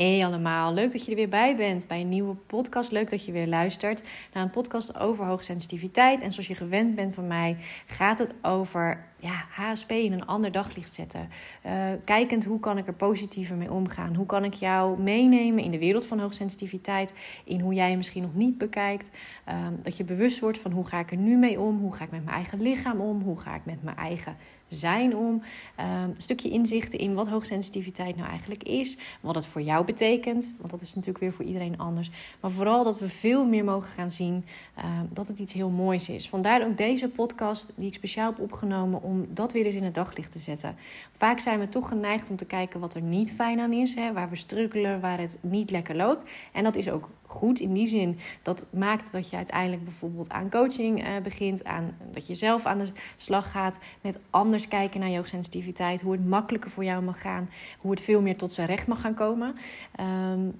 Hey 0.00 0.24
allemaal, 0.24 0.74
leuk 0.74 0.92
dat 0.92 1.04
je 1.04 1.10
er 1.10 1.16
weer 1.16 1.28
bij 1.28 1.56
bent 1.56 1.86
bij 1.86 2.00
een 2.00 2.08
nieuwe 2.08 2.34
podcast. 2.34 2.90
Leuk 2.90 3.10
dat 3.10 3.24
je 3.24 3.32
weer 3.32 3.46
luistert 3.46 4.02
naar 4.32 4.42
een 4.42 4.50
podcast 4.50 4.98
over 4.98 5.24
hoogsensitiviteit. 5.24 6.22
En 6.22 6.32
zoals 6.32 6.48
je 6.48 6.54
gewend 6.54 6.94
bent 6.94 7.14
van 7.14 7.26
mij, 7.26 7.56
gaat 7.86 8.18
het 8.18 8.34
over 8.42 9.04
ja, 9.18 9.44
HSP 9.50 9.90
in 9.90 10.12
een 10.12 10.26
ander 10.26 10.52
daglicht 10.52 10.94
zetten. 10.94 11.28
Uh, 11.66 11.72
kijkend 12.04 12.44
hoe 12.44 12.60
kan 12.60 12.78
ik 12.78 12.86
er 12.86 12.94
positiever 12.94 13.56
mee 13.56 13.72
omgaan? 13.72 14.14
Hoe 14.14 14.26
kan 14.26 14.44
ik 14.44 14.54
jou 14.54 15.00
meenemen 15.00 15.64
in 15.64 15.70
de 15.70 15.78
wereld 15.78 16.06
van 16.06 16.20
hoogsensitiviteit? 16.20 17.14
In 17.44 17.60
hoe 17.60 17.74
jij 17.74 17.90
je 17.90 17.96
misschien 17.96 18.22
nog 18.22 18.34
niet 18.34 18.58
bekijkt. 18.58 19.10
Um, 19.48 19.80
dat 19.82 19.96
je 19.96 20.04
bewust 20.04 20.40
wordt 20.40 20.58
van 20.58 20.72
hoe 20.72 20.86
ga 20.86 20.98
ik 20.98 21.10
er 21.10 21.16
nu 21.16 21.36
mee 21.36 21.60
om? 21.60 21.78
Hoe 21.78 21.94
ga 21.94 22.04
ik 22.04 22.10
met 22.10 22.24
mijn 22.24 22.36
eigen 22.36 22.62
lichaam 22.62 23.00
om? 23.00 23.22
Hoe 23.22 23.40
ga 23.40 23.54
ik 23.54 23.64
met 23.64 23.82
mijn 23.82 23.96
eigen 23.96 24.36
zijn 24.70 25.16
om. 25.16 25.34
Um, 25.34 25.42
een 25.86 26.14
stukje 26.16 26.50
inzichten 26.50 26.98
in 26.98 27.14
wat 27.14 27.28
hoogsensitiviteit 27.28 28.16
nou 28.16 28.28
eigenlijk 28.28 28.62
is. 28.62 28.96
Wat 29.20 29.34
het 29.34 29.46
voor 29.46 29.62
jou 29.62 29.84
betekent. 29.84 30.46
Want 30.58 30.70
dat 30.70 30.80
is 30.80 30.94
natuurlijk 30.94 31.18
weer 31.18 31.32
voor 31.32 31.44
iedereen 31.44 31.78
anders. 31.78 32.10
Maar 32.40 32.50
vooral 32.50 32.84
dat 32.84 32.98
we 32.98 33.08
veel 33.08 33.46
meer 33.46 33.64
mogen 33.64 33.88
gaan 33.88 34.10
zien 34.10 34.44
um, 34.78 35.08
dat 35.12 35.28
het 35.28 35.38
iets 35.38 35.52
heel 35.52 35.70
moois 35.70 36.08
is. 36.08 36.28
Vandaar 36.28 36.66
ook 36.66 36.76
deze 36.76 37.08
podcast 37.08 37.72
die 37.76 37.86
ik 37.86 37.94
speciaal 37.94 38.30
heb 38.30 38.40
opgenomen 38.40 39.02
om 39.02 39.26
dat 39.28 39.52
weer 39.52 39.66
eens 39.66 39.74
in 39.74 39.84
het 39.84 39.94
daglicht 39.94 40.32
te 40.32 40.38
zetten. 40.38 40.76
Vaak 41.12 41.38
zijn 41.38 41.58
we 41.58 41.68
toch 41.68 41.88
geneigd 41.88 42.30
om 42.30 42.36
te 42.36 42.44
kijken 42.44 42.80
wat 42.80 42.94
er 42.94 43.02
niet 43.02 43.32
fijn 43.32 43.60
aan 43.60 43.72
is. 43.72 43.94
Hè, 43.94 44.12
waar 44.12 44.30
we 44.30 44.36
struggelen, 44.36 45.00
waar 45.00 45.18
het 45.18 45.36
niet 45.40 45.70
lekker 45.70 45.96
loopt. 45.96 46.24
En 46.52 46.64
dat 46.64 46.76
is 46.76 46.90
ook 46.90 47.08
goed 47.30 47.60
in 47.60 47.72
die 47.72 47.86
zin. 47.86 48.18
Dat 48.42 48.64
maakt 48.70 49.12
dat 49.12 49.30
je 49.30 49.36
uiteindelijk 49.36 49.84
bijvoorbeeld 49.84 50.30
aan 50.30 50.50
coaching 50.50 51.02
uh, 51.02 51.08
begint. 51.22 51.64
Aan, 51.64 51.96
dat 52.12 52.26
je 52.26 52.34
zelf 52.34 52.64
aan 52.64 52.78
de 52.78 52.92
slag 53.16 53.50
gaat 53.50 53.78
met 54.00 54.18
anders 54.30 54.68
kijken 54.68 55.00
naar 55.00 55.08
je 55.08 55.16
hoogsensitiviteit. 55.16 56.00
Hoe 56.00 56.12
het 56.12 56.28
makkelijker 56.28 56.70
voor 56.70 56.84
jou 56.84 57.02
mag 57.02 57.20
gaan. 57.20 57.50
Hoe 57.78 57.90
het 57.90 58.00
veel 58.00 58.20
meer 58.20 58.36
tot 58.36 58.52
zijn 58.52 58.66
recht 58.66 58.86
mag 58.86 59.00
gaan 59.00 59.14
komen. 59.14 59.54
Um, 60.00 60.58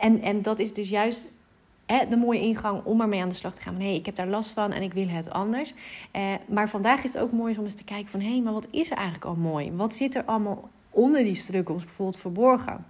en, 0.00 0.22
en 0.22 0.42
dat 0.42 0.58
is 0.58 0.74
dus 0.74 0.88
juist 0.88 1.36
de 2.08 2.16
mooie 2.16 2.40
ingang 2.40 2.84
om 2.84 3.00
ermee 3.00 3.22
aan 3.22 3.28
de 3.28 3.34
slag 3.34 3.54
te 3.54 3.62
gaan. 3.62 3.74
Hé, 3.74 3.84
hey, 3.84 3.94
ik 3.94 4.06
heb 4.06 4.16
daar 4.16 4.26
last 4.26 4.50
van 4.50 4.72
en 4.72 4.82
ik 4.82 4.92
wil 4.92 5.08
het 5.08 5.30
anders. 5.30 5.74
Eh, 6.10 6.22
maar 6.48 6.68
vandaag 6.68 7.04
is 7.04 7.12
het 7.12 7.22
ook 7.22 7.32
mooi 7.32 7.58
om 7.58 7.64
eens 7.64 7.74
te 7.74 7.84
kijken 7.84 8.10
van... 8.10 8.20
hé, 8.20 8.30
hey, 8.30 8.40
maar 8.40 8.52
wat 8.52 8.68
is 8.70 8.90
er 8.90 8.96
eigenlijk 8.96 9.26
al 9.26 9.34
mooi? 9.34 9.72
Wat 9.72 9.94
zit 9.94 10.14
er 10.14 10.24
allemaal 10.24 10.68
onder 10.90 11.24
die 11.24 11.34
struggles 11.34 11.84
bijvoorbeeld 11.84 12.18
verborgen? 12.18 12.84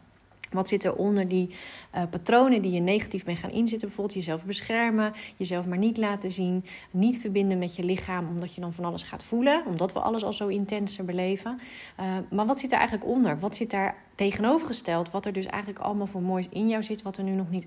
Wat 0.51 0.69
zit 0.69 0.85
er 0.85 0.95
onder 0.95 1.29
die 1.29 1.55
uh, 1.95 2.03
patronen 2.11 2.63
die 2.63 2.73
je 2.73 2.81
negatief 2.81 3.25
bent 3.25 3.39
gaan 3.39 3.51
inzetten? 3.51 3.89
Bijvoorbeeld 3.89 4.17
jezelf 4.17 4.45
beschermen, 4.45 5.13
jezelf 5.37 5.67
maar 5.67 5.79
niet 5.79 5.97
laten 5.97 6.31
zien, 6.31 6.65
niet 6.91 7.19
verbinden 7.19 7.59
met 7.59 7.77
je 7.77 7.85
lichaam 7.85 8.29
omdat 8.29 8.55
je 8.55 8.61
dan 8.61 8.73
van 8.73 8.85
alles 8.85 9.03
gaat 9.03 9.23
voelen, 9.23 9.63
omdat 9.67 9.93
we 9.93 10.01
alles 10.01 10.25
al 10.25 10.33
zo 10.33 10.47
intenser 10.47 11.05
beleven. 11.05 11.61
Uh, 12.01 12.17
maar 12.31 12.47
wat 12.47 12.59
zit 12.59 12.73
er 12.73 12.79
eigenlijk 12.79 13.09
onder? 13.09 13.39
Wat 13.39 13.57
zit 13.57 13.71
daar 13.71 13.97
tegenovergesteld? 14.15 15.11
Wat 15.11 15.27
er 15.27 15.33
dus 15.33 15.47
eigenlijk 15.47 15.85
allemaal 15.85 16.07
voor 16.07 16.23
moois 16.23 16.49
in 16.49 16.69
jou 16.69 16.83
zit, 16.83 17.03
wat 17.03 17.17
er 17.17 17.25
nu 17.25 17.33
nog 17.33 17.51
niet 17.51 17.67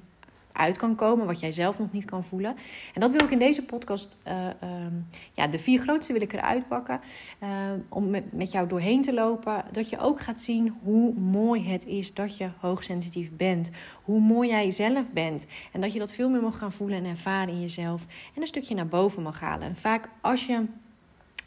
uit 0.54 0.78
kan 0.78 0.96
komen, 0.96 1.26
wat 1.26 1.40
jij 1.40 1.52
zelf 1.52 1.80
nog 1.80 1.92
niet 1.92 2.06
kan 2.06 2.24
voelen. 2.24 2.56
En 2.94 3.02
dat 3.02 3.12
wil 3.12 3.24
ik 3.24 3.32
in 3.32 3.40
deze 3.40 3.66
podcast, 3.66 4.18
uh, 4.28 4.48
um, 4.86 5.08
ja, 5.34 5.48
de 5.48 5.60
vier 5.60 5.80
grootste 5.80 6.14
wil 6.14 6.22
ik 6.22 6.34
eruit 6.34 6.68
pakken, 6.68 7.02
uh, 7.44 7.50
om 7.90 8.10
met, 8.10 8.34
met 8.34 8.52
jou 8.52 8.68
doorheen 8.68 9.02
te 9.02 9.14
lopen. 9.14 9.64
Dat 9.72 9.90
je 9.90 10.00
ook 10.00 10.20
gaat 10.20 10.40
zien 10.40 10.76
hoe 10.84 11.14
mooi 11.14 11.68
het 11.68 11.86
is 11.86 12.14
dat 12.14 12.38
je 12.38 12.50
hoogsensitief 12.60 13.32
bent, 13.32 13.72
hoe 14.04 14.20
mooi 14.20 14.50
jij 14.50 14.72
zelf 14.72 15.12
bent. 15.12 15.46
En 15.72 15.82
dat 15.82 15.94
je 15.94 16.00
dat 16.00 16.12
veel 16.12 16.30
meer 16.30 16.42
mag 16.42 16.58
gaan 16.58 16.72
voelen 16.72 16.98
en 16.98 17.06
ervaren 17.06 17.54
in 17.54 17.62
jezelf 17.62 18.06
en 18.36 18.42
een 18.42 18.48
stukje 18.48 18.76
naar 18.76 18.88
boven 18.88 19.24
mag 19.24 19.40
halen. 19.40 19.68
En 19.68 19.76
vaak 19.76 20.10
als 20.22 20.46
je 20.46 20.66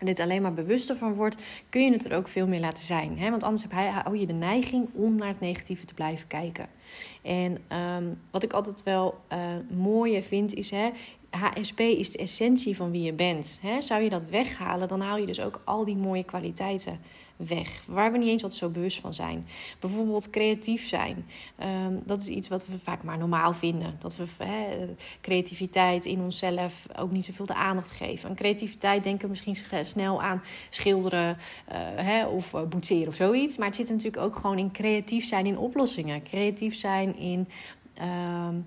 dit 0.04 0.20
alleen 0.20 0.42
maar 0.42 0.54
bewuster 0.54 0.96
van 0.96 1.14
wordt, 1.14 1.36
kun 1.68 1.84
je 1.84 1.92
het 1.92 2.04
er 2.04 2.16
ook 2.16 2.28
veel 2.28 2.46
meer 2.46 2.60
laten 2.60 2.84
zijn. 2.84 3.18
Hè? 3.18 3.30
Want 3.30 3.42
anders 3.42 3.62
heb 3.62 3.72
hij, 3.72 3.88
hou 3.88 4.18
je 4.18 4.26
de 4.26 4.32
neiging 4.32 4.88
om 4.92 5.16
naar 5.16 5.28
het 5.28 5.40
negatieve 5.40 5.84
te 5.84 5.94
blijven 5.94 6.26
kijken. 6.26 6.68
En 7.22 7.58
um, 7.96 8.20
wat 8.30 8.42
ik 8.42 8.52
altijd 8.52 8.82
wel 8.82 9.20
uh, 9.32 9.38
mooier 9.78 10.22
vind 10.22 10.54
is, 10.54 10.70
hè, 10.70 10.90
HSP 11.30 11.80
is 11.80 12.10
de 12.10 12.18
essentie 12.18 12.76
van 12.76 12.90
wie 12.90 13.02
je 13.02 13.12
bent. 13.12 13.58
Hè? 13.62 13.82
Zou 13.82 14.02
je 14.02 14.10
dat 14.10 14.24
weghalen, 14.30 14.88
dan 14.88 15.00
haal 15.00 15.16
je 15.16 15.26
dus 15.26 15.40
ook 15.40 15.60
al 15.64 15.84
die 15.84 15.96
mooie 15.96 16.24
kwaliteiten 16.24 17.00
weg. 17.36 17.82
Waar 17.86 18.12
we 18.12 18.18
niet 18.18 18.28
eens 18.28 18.42
altijd 18.42 18.60
zo 18.60 18.68
bewust 18.68 19.00
van 19.00 19.14
zijn. 19.14 19.46
Bijvoorbeeld 19.80 20.30
creatief 20.30 20.88
zijn. 20.88 21.26
Um, 21.86 22.02
dat 22.04 22.20
is 22.20 22.28
iets 22.28 22.48
wat 22.48 22.66
we 22.66 22.78
vaak 22.78 23.02
maar 23.02 23.18
normaal 23.18 23.54
vinden. 23.54 23.96
Dat 23.98 24.16
we 24.16 24.26
creativiteit 25.20 26.04
in 26.04 26.20
onszelf 26.20 26.86
ook 26.96 27.10
niet 27.10 27.24
zoveel 27.24 27.46
de 27.46 27.54
aandacht 27.54 27.90
geven. 27.90 28.28
Aan 28.28 28.34
creativiteit 28.34 29.02
denken 29.02 29.22
we 29.22 29.28
misschien 29.28 29.84
snel 29.84 30.22
aan 30.22 30.42
schilderen 30.70 31.36
uh, 31.98 32.32
of 32.32 32.52
uh, 32.52 32.62
boetseren 32.62 33.08
of 33.08 33.14
zoiets. 33.14 33.56
Maar 33.56 33.66
het 33.66 33.76
zit 33.76 33.88
natuurlijk 33.88 34.22
ook 34.22 34.36
gewoon 34.36 34.58
in 34.58 34.72
creatief 34.72 35.24
zijn 35.24 35.46
in 35.46 35.58
oplossingen. 35.58 36.22
Creatief 36.22 36.74
zijn 36.74 37.16
in. 37.16 37.48
Um, 38.48 38.66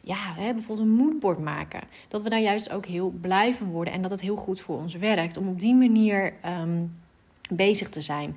ja, 0.00 0.34
hè, 0.36 0.52
bijvoorbeeld 0.52 0.88
een 0.88 0.94
moodboard 0.94 1.38
maken. 1.38 1.80
Dat 2.08 2.22
we 2.22 2.28
daar 2.28 2.40
juist 2.40 2.70
ook 2.70 2.86
heel 2.86 3.10
blij 3.20 3.54
van 3.54 3.70
worden 3.70 3.94
en 3.94 4.02
dat 4.02 4.10
het 4.10 4.20
heel 4.20 4.36
goed 4.36 4.60
voor 4.60 4.76
ons 4.78 4.94
werkt. 4.94 5.36
Om 5.36 5.48
op 5.48 5.60
die 5.60 5.74
manier 5.74 6.34
um, 6.44 6.94
bezig 7.50 7.88
te 7.88 8.00
zijn. 8.00 8.36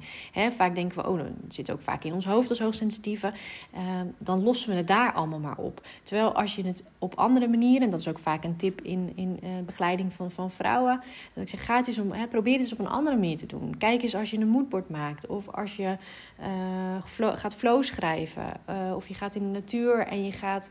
Vaak 0.57 0.75
denken 0.75 0.97
we, 0.97 1.09
oh, 1.09 1.17
dat 1.17 1.27
zit 1.47 1.71
ook 1.71 1.81
vaak 1.81 2.03
in 2.03 2.13
ons 2.13 2.25
hoofd 2.25 2.49
als 2.49 2.59
hoogsensitieve. 2.59 3.33
Uh, 3.73 3.79
dan 4.17 4.43
lossen 4.43 4.69
we 4.69 4.75
het 4.75 4.87
daar 4.87 5.13
allemaal 5.13 5.39
maar 5.39 5.57
op. 5.57 5.87
Terwijl 6.03 6.33
als 6.33 6.55
je 6.55 6.65
het 6.65 6.83
op 6.99 7.15
andere 7.15 7.47
manieren, 7.47 7.81
en 7.81 7.89
dat 7.89 7.99
is 7.99 8.07
ook 8.07 8.19
vaak 8.19 8.43
een 8.43 8.55
tip 8.55 8.81
in, 8.81 9.11
in 9.15 9.39
uh, 9.43 9.49
begeleiding 9.65 10.13
van, 10.13 10.31
van 10.31 10.51
vrouwen, 10.51 11.01
dat 11.33 11.43
ik 11.43 11.49
zeg, 11.49 11.65
ga 11.65 11.77
het 11.77 11.87
eens 11.87 11.99
om, 11.99 12.13
probeer 12.29 12.53
het 12.53 12.61
eens 12.61 12.73
op 12.73 12.79
een 12.79 12.87
andere 12.87 13.15
manier 13.15 13.37
te 13.37 13.45
doen. 13.45 13.77
Kijk 13.77 14.01
eens 14.01 14.15
als 14.15 14.31
je 14.31 14.37
een 14.37 14.47
moodboard 14.47 14.89
maakt, 14.89 15.27
of 15.27 15.47
als 15.47 15.75
je 15.75 15.97
flow, 17.05 17.37
gaat 17.37 17.55
flow 17.55 17.83
schrijven, 17.83 18.59
of 18.95 19.07
je 19.07 19.13
gaat 19.13 19.35
in 19.35 19.41
de 19.41 19.59
natuur 19.59 20.07
en 20.07 20.25
je 20.25 20.31
gaat 20.31 20.69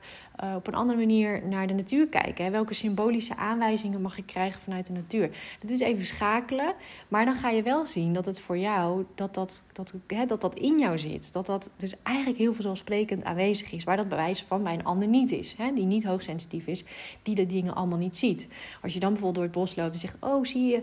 op 0.55 0.67
een 0.67 0.75
andere 0.75 0.99
manier 0.99 1.43
naar 1.47 1.67
de 1.67 1.75
natuur 1.75 2.07
kijken. 2.07 2.53
Welke 2.53 2.75
symbolische 2.75 3.37
aanwijzingen 3.37 4.03
mag 4.03 4.19
ik 4.19 4.27
krijgen 4.27 4.61
vanuit 4.61 4.87
de 4.87 4.93
natuur? 4.93 5.31
Dat 5.61 5.71
is 5.71 5.81
even 5.81 6.05
schakelen, 6.07 6.75
maar 7.09 7.25
dan 7.25 7.35
ga 7.35 7.51
je 7.51 7.63
wel 7.63 7.87
zien 7.87 8.13
dat 8.13 8.27
het 8.29 8.41
voor 8.41 8.59
jou, 8.59 9.05
dat 9.15 9.35
dat, 9.35 9.63
dat, 9.73 9.95
hè, 10.07 10.27
dat 10.27 10.41
dat 10.41 10.55
in 10.55 10.79
jou 10.79 10.99
zit. 10.99 11.33
Dat 11.33 11.47
dat 11.47 11.71
dus 11.77 11.95
eigenlijk 12.03 12.39
heel 12.39 12.55
vanzelfsprekend 12.55 13.25
aanwezig 13.25 13.73
is. 13.73 13.85
Waar 13.85 13.97
dat 13.97 14.09
bewijs 14.09 14.43
van 14.43 14.63
bij 14.63 14.75
een 14.75 14.85
ander 14.85 15.09
niet 15.09 15.33
is. 15.33 15.55
Hè, 15.57 15.73
die 15.75 15.85
niet 15.85 16.05
hoogsensitief 16.05 16.67
is, 16.67 16.85
die 17.23 17.35
de 17.35 17.47
dingen 17.47 17.75
allemaal 17.75 17.99
niet 17.99 18.17
ziet. 18.17 18.49
Als 18.83 18.93
je 18.93 19.01
dan 19.01 19.13
bijvoorbeeld 19.13 19.35
door 19.35 19.45
het 19.45 19.65
bos 19.65 19.77
loopt 19.77 19.93
en 19.93 19.99
zegt: 19.99 20.17
Oh, 20.21 20.45
zie 20.45 20.67
je, 20.67 20.83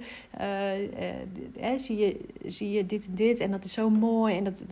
uh, 1.61 1.79
zie 1.79 1.97
je, 1.97 2.19
zie 2.45 2.71
je 2.71 2.85
dit 2.85 3.05
en 3.05 3.15
dit 3.15 3.39
en 3.39 3.51
dat 3.51 3.65
is 3.65 3.73
zo 3.73 3.89
mooi. 3.89 4.35
En 4.35 4.43
dat, 4.43 4.63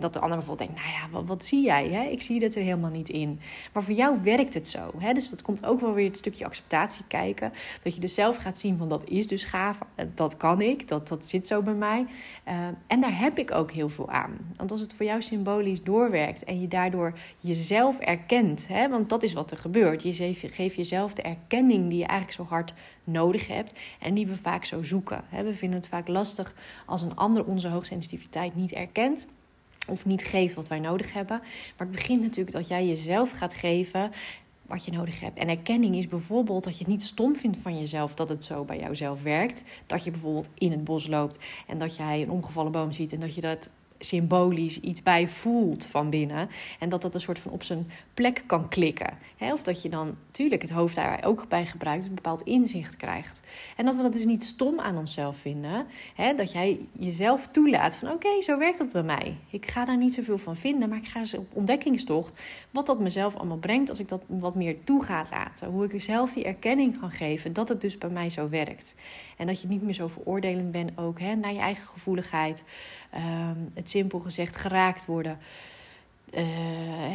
dat 0.00 0.12
de 0.12 0.18
ander 0.18 0.38
bijvoorbeeld 0.38 0.68
denkt: 0.68 0.84
Nou 0.84 0.96
ja, 0.96 1.10
wat, 1.18 1.26
wat 1.26 1.44
zie 1.44 1.64
jij? 1.64 1.88
Hè? 1.88 2.02
Ik 2.02 2.22
zie 2.22 2.40
dat 2.40 2.54
er 2.54 2.62
helemaal 2.62 2.90
niet 2.90 3.08
in. 3.08 3.40
Maar 3.72 3.82
voor 3.82 3.94
jou 3.94 4.22
werkt 4.22 4.54
het 4.54 4.68
zo. 4.68 4.92
Hè? 4.98 5.12
Dus 5.12 5.30
dat 5.30 5.42
komt 5.42 5.66
ook 5.66 5.80
wel 5.80 5.94
weer 5.94 6.06
het 6.06 6.16
stukje 6.16 6.44
acceptatie 6.44 7.04
kijken. 7.08 7.52
Dat 7.82 7.94
je 7.94 8.00
dus 8.00 8.14
zelf 8.14 8.36
gaat 8.36 8.58
zien: 8.58 8.78
van 8.78 8.88
dat 8.88 9.08
is 9.08 9.26
dus 9.26 9.44
gaaf, 9.44 9.78
dat 10.14 10.36
kan 10.36 10.60
ik, 10.60 10.88
dat, 10.88 11.08
dat 11.08 11.26
zit 11.26 11.46
zo 11.46 11.62
bij 11.62 11.74
mij. 11.74 12.06
Uh, 12.48 12.54
en 12.86 13.00
daar 13.00 13.18
heb 13.18 13.38
ik 13.38 13.50
ook 13.50 13.70
heel 13.70 13.88
veel 13.88 14.10
aan. 14.10 14.38
Want 14.56 14.70
als 14.70 14.80
het 14.80 14.92
voor 14.92 15.06
jou 15.06 15.22
symbolisch 15.22 15.82
doorwerkt 15.82 16.44
en 16.44 16.60
je 16.60 16.68
daardoor 16.68 17.18
jezelf 17.38 17.98
erkent, 17.98 18.68
hè, 18.68 18.88
want 18.88 19.08
dat 19.08 19.22
is 19.22 19.32
wat 19.32 19.50
er 19.50 19.56
gebeurt. 19.56 20.02
Je 20.02 20.34
geeft 20.34 20.74
jezelf 20.74 21.14
de 21.14 21.22
erkenning 21.22 21.88
die 21.88 21.98
je 21.98 22.06
eigenlijk 22.06 22.38
zo 22.38 22.54
hard 22.54 22.74
nodig 23.04 23.46
hebt 23.46 23.72
en 24.00 24.14
die 24.14 24.26
we 24.26 24.36
vaak 24.36 24.64
zo 24.64 24.82
zoeken. 24.82 25.24
We 25.30 25.54
vinden 25.54 25.78
het 25.78 25.88
vaak 25.88 26.08
lastig 26.08 26.54
als 26.86 27.02
een 27.02 27.16
ander 27.16 27.44
onze 27.44 27.68
hoogsensitiviteit 27.68 28.54
niet 28.54 28.72
erkent 28.72 29.26
of 29.90 30.04
niet 30.04 30.22
geeft 30.22 30.54
wat 30.54 30.68
wij 30.68 30.78
nodig 30.78 31.12
hebben. 31.12 31.38
Maar 31.76 31.86
het 31.86 31.90
begint 31.90 32.22
natuurlijk 32.22 32.56
dat 32.56 32.68
jij 32.68 32.86
jezelf 32.86 33.30
gaat 33.30 33.54
geven 33.54 34.12
wat 34.70 34.84
je 34.84 34.90
nodig 34.90 35.20
hebt. 35.20 35.38
En 35.38 35.48
erkenning 35.48 35.96
is 35.96 36.06
bijvoorbeeld 36.06 36.64
dat 36.64 36.72
je 36.72 36.78
het 36.78 36.92
niet 36.92 37.02
stom 37.02 37.36
vindt 37.36 37.58
van 37.62 37.78
jezelf 37.78 38.14
dat 38.14 38.28
het 38.28 38.44
zo 38.44 38.64
bij 38.64 38.78
jouzelf 38.78 39.22
werkt. 39.22 39.62
Dat 39.86 40.04
je 40.04 40.10
bijvoorbeeld 40.10 40.48
in 40.54 40.70
het 40.70 40.84
bos 40.84 41.06
loopt 41.06 41.38
en 41.66 41.78
dat 41.78 41.96
jij 41.96 42.22
een 42.22 42.30
omgevallen 42.30 42.72
boom 42.72 42.92
ziet 42.92 43.12
en 43.12 43.20
dat 43.20 43.34
je 43.34 43.40
dat 43.40 43.70
symbolisch 44.02 44.80
iets 44.80 45.02
bij 45.02 45.28
voelt 45.28 45.84
van 45.84 46.10
binnen. 46.10 46.48
En 46.78 46.88
dat 46.88 47.02
dat 47.02 47.14
een 47.14 47.20
soort 47.20 47.38
van 47.38 47.52
op 47.52 47.62
zijn 47.62 47.90
plek 48.14 48.42
kan 48.46 48.68
klikken. 48.68 49.18
Of 49.38 49.62
dat 49.62 49.82
je 49.82 49.88
dan, 49.88 50.16
natuurlijk, 50.26 50.62
het 50.62 50.70
hoofd 50.70 50.94
daar 50.94 51.24
ook 51.24 51.48
bij 51.48 51.66
gebruikt, 51.66 52.04
een 52.04 52.14
bepaald 52.14 52.42
inzicht 52.42 52.96
krijgt. 52.96 53.40
En 53.76 53.84
dat 53.84 53.96
we 53.96 54.02
dat 54.02 54.12
dus 54.12 54.24
niet 54.24 54.44
stom 54.44 54.80
aan 54.80 54.96
onszelf 54.96 55.36
vinden. 55.36 55.86
Dat 56.36 56.52
jij 56.52 56.78
jezelf 56.92 57.48
toelaat 57.50 57.96
van 57.96 58.10
oké, 58.10 58.42
zo 58.42 58.58
werkt 58.58 58.78
dat 58.78 58.92
bij 58.92 59.02
mij. 59.02 59.36
Ik 59.50 59.70
ga 59.70 59.84
daar 59.84 59.96
niet 59.96 60.14
zoveel 60.14 60.38
van 60.38 60.56
vinden, 60.56 60.88
maar 60.88 60.98
ik 60.98 61.08
ga 61.08 61.18
eens 61.18 61.34
op 61.34 61.46
ontdekkingstocht. 61.52 62.32
Wat 62.70 62.86
dat 62.86 63.00
mezelf 63.00 63.36
allemaal 63.36 63.56
brengt 63.56 63.90
als 63.90 63.98
ik 63.98 64.08
dat 64.08 64.22
wat 64.26 64.54
meer 64.54 64.84
toe 64.84 65.04
ga 65.04 65.26
laten. 65.30 65.68
Hoe 65.68 65.84
ik 65.84 65.92
mezelf 65.92 66.32
die 66.32 66.44
erkenning 66.44 67.00
kan 67.00 67.10
geven 67.10 67.52
dat 67.52 67.68
het 67.68 67.80
dus 67.80 67.98
bij 67.98 68.10
mij 68.10 68.30
zo 68.30 68.48
werkt. 68.48 68.94
En 69.40 69.46
dat 69.46 69.60
je 69.60 69.68
niet 69.68 69.82
meer 69.82 69.94
zo 69.94 70.08
veroordelend 70.08 70.72
bent 70.72 70.90
ook 70.98 71.20
hè, 71.20 71.34
naar 71.34 71.52
je 71.52 71.58
eigen 71.58 71.86
gevoeligheid. 71.86 72.64
Um, 73.14 73.70
het 73.74 73.90
simpel 73.90 74.18
gezegd 74.18 74.56
geraakt 74.56 75.06
worden. 75.06 75.38
Uh, 76.34 76.40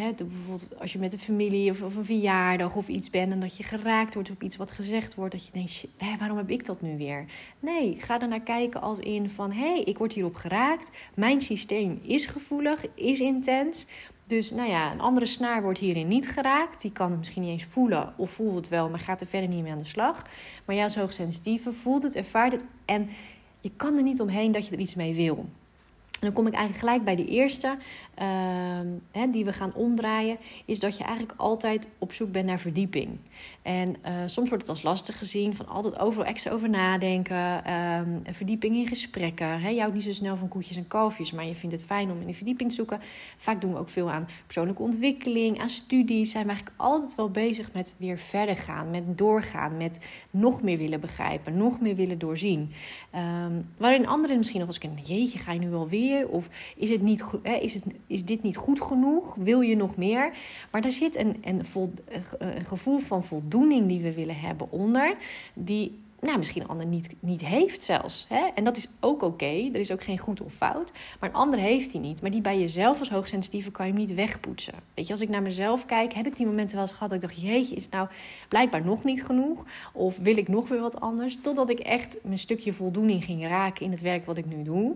hè, 0.01 0.13
bijvoorbeeld 0.13 0.79
als 0.79 0.93
je 0.93 0.99
met 0.99 1.13
een 1.13 1.19
familie 1.19 1.71
of, 1.71 1.81
of, 1.81 1.95
een 1.95 2.05
verjaardag 2.05 2.75
of 2.75 2.87
iets 2.87 3.09
bent 3.09 3.31
en 3.31 3.39
dat 3.39 3.57
je 3.57 3.63
geraakt 3.63 4.13
wordt 4.13 4.29
op 4.29 4.43
iets 4.43 4.55
wat 4.55 4.71
gezegd 4.71 5.15
wordt, 5.15 5.31
dat 5.31 5.45
je 5.45 5.51
denkt, 5.51 5.85
hé, 5.97 6.17
waarom 6.17 6.37
heb 6.37 6.49
ik 6.49 6.65
dat 6.65 6.81
nu 6.81 6.97
weer? 6.97 7.25
Nee, 7.59 7.95
ga 7.99 8.21
er 8.21 8.27
naar 8.27 8.41
kijken 8.41 8.81
als 8.81 8.97
in 8.97 9.29
van, 9.29 9.51
hé, 9.51 9.73
hey, 9.73 9.81
ik 9.83 9.97
word 9.97 10.13
hierop 10.13 10.35
geraakt, 10.35 10.91
mijn 11.13 11.41
systeem 11.41 11.99
is 12.03 12.25
gevoelig, 12.25 12.85
is 12.95 13.19
intens, 13.19 13.85
Dus 14.27 14.51
nou 14.51 14.69
ja, 14.69 14.91
een 14.91 15.01
andere 15.01 15.25
snaar 15.25 15.61
wordt 15.61 15.79
hierin 15.79 16.07
niet 16.07 16.27
geraakt. 16.27 16.81
Die 16.81 16.91
kan 16.91 17.09
het 17.09 17.19
misschien 17.19 17.41
niet 17.41 17.51
eens 17.51 17.63
voelen 17.63 18.13
of 18.17 18.31
voelt 18.31 18.55
het 18.55 18.69
wel, 18.69 18.89
maar 18.89 18.99
gaat 18.99 19.21
er 19.21 19.27
verder 19.27 19.49
niet 19.49 19.63
mee 19.63 19.71
aan 19.71 19.77
de 19.77 19.83
slag. 19.83 20.25
Maar 20.65 20.75
jij 20.75 20.83
als 20.83 20.95
hoogsensitieve 20.95 21.73
voelt 21.73 22.03
het, 22.03 22.15
ervaart 22.15 22.51
het 22.51 22.65
en 22.85 23.09
je 23.59 23.71
kan 23.75 23.97
er 23.97 24.03
niet 24.03 24.21
omheen 24.21 24.51
dat 24.51 24.67
je 24.67 24.75
er 24.75 24.81
iets 24.81 24.95
mee 24.95 25.15
wil. 25.15 25.45
En 26.25 26.31
dan 26.33 26.43
kom 26.43 26.51
ik 26.51 26.57
eigenlijk 26.59 26.85
gelijk 26.85 27.03
bij 27.03 27.25
de 27.25 27.31
eerste 27.31 27.77
uh, 28.21 29.31
die 29.31 29.45
we 29.45 29.53
gaan 29.53 29.73
omdraaien, 29.73 30.37
is 30.65 30.79
dat 30.79 30.97
je 30.97 31.03
eigenlijk 31.03 31.39
altijd 31.39 31.87
op 31.97 32.13
zoek 32.13 32.31
bent 32.31 32.45
naar 32.45 32.59
verdieping. 32.59 33.09
En 33.61 33.89
uh, 33.89 34.11
soms 34.25 34.49
wordt 34.49 34.63
het 34.63 34.71
als 34.71 34.83
lastig 34.83 35.17
gezien, 35.17 35.55
van 35.55 35.67
altijd 35.67 35.99
overal 35.99 36.25
extra 36.25 36.51
over 36.51 36.69
nadenken, 36.69 37.63
uh, 37.67 37.99
verdieping 38.31 38.75
in 38.75 38.87
gesprekken. 38.87 39.61
He, 39.61 39.69
je 39.69 39.79
houdt 39.79 39.93
niet 39.93 40.03
zo 40.03 40.13
snel 40.13 40.37
van 40.37 40.47
koetjes 40.47 40.77
en 40.77 40.87
kalfjes, 40.87 41.31
maar 41.31 41.45
je 41.45 41.55
vindt 41.55 41.75
het 41.75 41.85
fijn 41.85 42.11
om 42.11 42.21
in 42.21 42.27
de 42.27 42.33
verdieping 42.33 42.69
te 42.69 42.75
zoeken. 42.75 42.99
Vaak 43.37 43.61
doen 43.61 43.73
we 43.73 43.79
ook 43.79 43.89
veel 43.89 44.11
aan 44.11 44.27
persoonlijke 44.45 44.81
ontwikkeling, 44.81 45.59
aan 45.59 45.69
studies. 45.69 46.31
Zijn 46.31 46.43
we 46.43 46.49
eigenlijk 46.49 46.79
altijd 46.81 47.15
wel 47.15 47.29
bezig 47.29 47.69
met 47.73 47.95
weer 47.97 48.19
verder 48.19 48.57
gaan, 48.57 48.89
met 48.89 49.17
doorgaan, 49.17 49.77
met 49.77 49.99
nog 50.31 50.61
meer 50.61 50.77
willen 50.77 50.99
begrijpen, 50.99 51.57
nog 51.57 51.81
meer 51.81 51.95
willen 51.95 52.19
doorzien. 52.19 52.71
Um, 53.15 53.69
waarin 53.77 54.07
anderen 54.07 54.37
misschien 54.37 54.59
nog 54.59 54.67
eens 54.67 54.77
kunnen, 54.77 55.03
jeetje, 55.03 55.39
ga 55.39 55.51
je 55.51 55.59
nu 55.59 55.69
wel 55.69 55.87
Of 56.23 56.47
is 56.75 56.89
het 56.89 57.01
niet? 57.01 57.23
Is 57.61 57.73
het 57.73 57.83
is 58.07 58.25
dit 58.25 58.43
niet 58.43 58.57
goed 58.57 58.81
genoeg? 58.81 59.35
Wil 59.35 59.61
je 59.61 59.75
nog 59.75 59.95
meer? 59.95 60.33
Maar 60.71 60.81
daar 60.81 60.91
zit 60.91 61.15
een, 61.15 61.43
een, 61.43 61.65
gevoel 62.65 62.99
van 62.99 63.23
voldoening 63.23 63.87
die 63.87 64.01
we 64.01 64.13
willen 64.13 64.39
hebben 64.39 64.71
onder, 64.71 65.15
die 65.53 66.03
nou, 66.25 66.37
misschien 66.37 66.61
een 66.61 66.67
ander 66.67 66.85
niet, 66.85 67.09
niet 67.19 67.45
heeft 67.45 67.83
zelfs. 67.83 68.25
Hè? 68.29 68.47
En 68.55 68.63
dat 68.63 68.77
is 68.77 68.87
ook 68.99 69.21
oké. 69.21 69.45
Er 69.45 69.79
is 69.79 69.91
ook 69.91 70.03
geen 70.03 70.17
goed 70.17 70.41
of 70.41 70.53
fout. 70.53 70.91
Maar 71.19 71.29
een 71.29 71.35
ander 71.35 71.59
heeft 71.59 71.91
die 71.91 72.01
niet. 72.01 72.21
Maar 72.21 72.31
die 72.31 72.41
bij 72.41 72.59
jezelf 72.59 72.99
als 72.99 73.09
hoogsensitieve 73.09 73.71
kan 73.71 73.87
je 73.87 73.93
niet 73.93 74.13
wegpoetsen. 74.13 74.73
Weet 74.93 75.07
je, 75.07 75.13
als 75.13 75.21
ik 75.21 75.29
naar 75.29 75.41
mezelf 75.41 75.85
kijk, 75.85 76.13
heb 76.13 76.25
ik 76.25 76.35
die 76.35 76.45
momenten 76.45 76.75
wel 76.75 76.85
eens 76.85 76.95
gehad 76.95 77.09
dat 77.09 77.21
ik 77.21 77.27
dacht: 77.27 77.41
jeetje, 77.41 77.75
is 77.75 77.83
het 77.83 77.91
nou 77.91 78.07
blijkbaar 78.47 78.85
nog 78.85 79.03
niet 79.03 79.23
genoeg? 79.23 79.65
Of 79.93 80.17
wil 80.17 80.37
ik 80.37 80.47
nog 80.47 80.67
weer 80.67 80.79
wat 80.81 80.99
anders? 80.99 81.37
Totdat 81.41 81.69
ik 81.69 81.79
echt 81.79 82.17
mijn 82.23 82.39
stukje 82.39 82.73
voldoening 82.73 83.23
ging 83.23 83.47
raken 83.47 83.85
in 83.85 83.91
het 83.91 84.01
werk 84.01 84.25
wat 84.25 84.37
ik 84.37 84.45
nu 84.45 84.63
doe. 84.63 84.95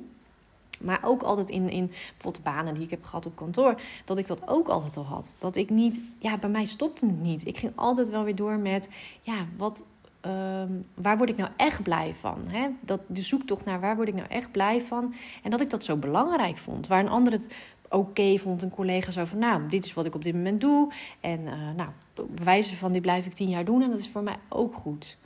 Maar 0.80 1.00
ook 1.04 1.22
altijd 1.22 1.50
in, 1.50 1.70
in 1.70 1.92
bijvoorbeeld 2.14 2.44
banen 2.44 2.74
die 2.74 2.84
ik 2.84 2.90
heb 2.90 3.04
gehad 3.04 3.26
op 3.26 3.36
kantoor, 3.36 3.82
dat 4.06 4.18
ik 4.18 4.28
dat 4.28 4.48
ook 4.48 4.68
altijd 4.68 4.98
al 4.98 5.06
had. 5.06 5.36
Dat 5.38 5.56
ik 5.56 5.70
niet, 5.70 6.02
ja, 6.18 6.38
bij 6.38 6.50
mij 6.50 6.66
stopte 6.66 7.06
het 7.06 7.22
niet. 7.22 7.48
Ik 7.48 7.58
ging 7.58 7.72
altijd 7.76 8.10
wel 8.10 8.24
weer 8.24 8.36
door 8.36 8.58
met, 8.58 8.90
ja, 9.22 9.46
wat, 9.58 9.84
ehm, 10.22 10.72
waar 10.94 11.18
word 11.18 11.30
ik 11.30 11.38
nou 11.38 11.50
echt 11.56 11.84
blij 11.84 12.16
van? 12.16 12.38
Hè? 12.48 12.68
Dat, 12.82 13.00
de 13.08 13.22
zoektocht 13.22 13.66
naar 13.66 13.80
waar 13.80 13.96
word 13.96 14.08
ik 14.08 14.16
nou 14.16 14.28
echt 14.30 14.52
blij 14.52 14.82
van. 14.82 15.14
En 15.44 15.52
dat 15.52 15.62
ik 15.62 15.70
dat 15.70 15.84
zo 15.84 15.98
belangrijk 15.98 16.58
vond. 16.58 16.88
Waar 16.88 17.00
een 17.00 17.10
ander 17.10 17.34
het 17.34 17.48
oké 17.90 18.38
vond, 18.38 18.62
een 18.62 18.70
collega 18.70 19.12
zo 19.12 19.26
van, 19.26 19.40
nou, 19.40 19.70
dit 19.70 19.86
is 19.86 19.94
wat 19.94 20.06
ik 20.06 20.16
op 20.16 20.24
dit 20.24 20.34
moment 20.34 20.62
doe. 20.62 20.92
En 21.20 21.40
uh, 21.40 21.54
nou, 21.76 21.90
bewijzen 22.28 22.78
van 22.78 22.92
dit 22.92 23.02
blijf 23.02 23.26
ik 23.26 23.34
tien 23.34 23.50
jaar 23.50 23.66
doen 23.66 23.82
en 23.82 23.90
dat 23.90 24.00
is 24.00 24.10
voor 24.10 24.24
mij 24.24 24.38
ook 24.50 24.76
goed. 24.76 25.18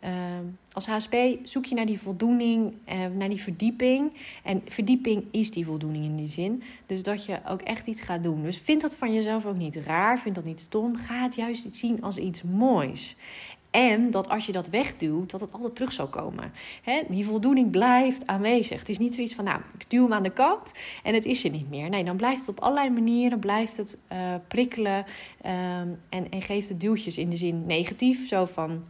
Ehm, 0.00 0.44
als 0.72 0.86
HSP 0.86 1.14
zoek 1.42 1.64
je 1.64 1.74
naar 1.74 1.86
die 1.86 2.00
voldoening, 2.00 2.72
uh, 2.88 3.06
naar 3.16 3.28
die 3.28 3.42
verdieping. 3.42 4.12
En 4.42 4.62
verdieping 4.68 5.24
is 5.30 5.50
die 5.50 5.66
voldoening 5.66 6.04
in 6.04 6.16
die 6.16 6.28
zin. 6.28 6.62
Dus 6.86 7.02
dat 7.02 7.24
je 7.24 7.38
ook 7.48 7.60
echt 7.62 7.86
iets 7.86 8.00
gaat 8.00 8.22
doen. 8.22 8.42
Dus 8.42 8.58
vind 8.58 8.80
dat 8.80 8.94
van 8.94 9.14
jezelf 9.14 9.46
ook 9.46 9.56
niet 9.56 9.76
raar, 9.76 10.18
vind 10.18 10.34
dat 10.34 10.44
niet 10.44 10.60
stom. 10.60 10.96
Ga 10.96 11.22
het 11.22 11.34
juist 11.34 11.76
zien 11.76 12.02
als 12.02 12.16
iets 12.16 12.42
moois. 12.42 13.16
En 13.70 14.10
dat 14.10 14.28
als 14.28 14.46
je 14.46 14.52
dat 14.52 14.68
wegduwt, 14.68 15.30
dat 15.30 15.40
het 15.40 15.52
altijd 15.52 15.74
terug 15.74 15.92
zal 15.92 16.08
komen. 16.08 16.52
die 17.08 17.26
voldoening 17.26 17.70
blijft 17.70 18.26
aanwezig. 18.26 18.78
Het 18.78 18.88
is 18.88 18.98
niet 18.98 19.14
zoiets 19.14 19.34
van, 19.34 19.44
nou, 19.44 19.60
ik 19.78 19.90
duw 19.90 20.02
hem 20.02 20.12
aan 20.12 20.22
de 20.22 20.30
kant 20.30 20.72
en 21.02 21.14
het 21.14 21.24
is 21.24 21.44
er 21.44 21.50
niet 21.50 21.70
meer. 21.70 21.88
Nee, 21.88 22.04
dan 22.04 22.16
blijft 22.16 22.40
het 22.40 22.48
op 22.48 22.60
allerlei 22.60 22.90
manieren, 22.90 23.38
blijft 23.38 23.76
het 23.76 23.98
uh, 24.12 24.18
prikkelen 24.48 25.04
ehm, 25.40 25.88
en, 26.08 26.30
en 26.30 26.42
geeft 26.42 26.68
het 26.68 26.80
duwtjes 26.80 27.18
in 27.18 27.30
de 27.30 27.36
zin 27.36 27.66
negatief. 27.66 28.28
Zo 28.28 28.44
van, 28.44 28.84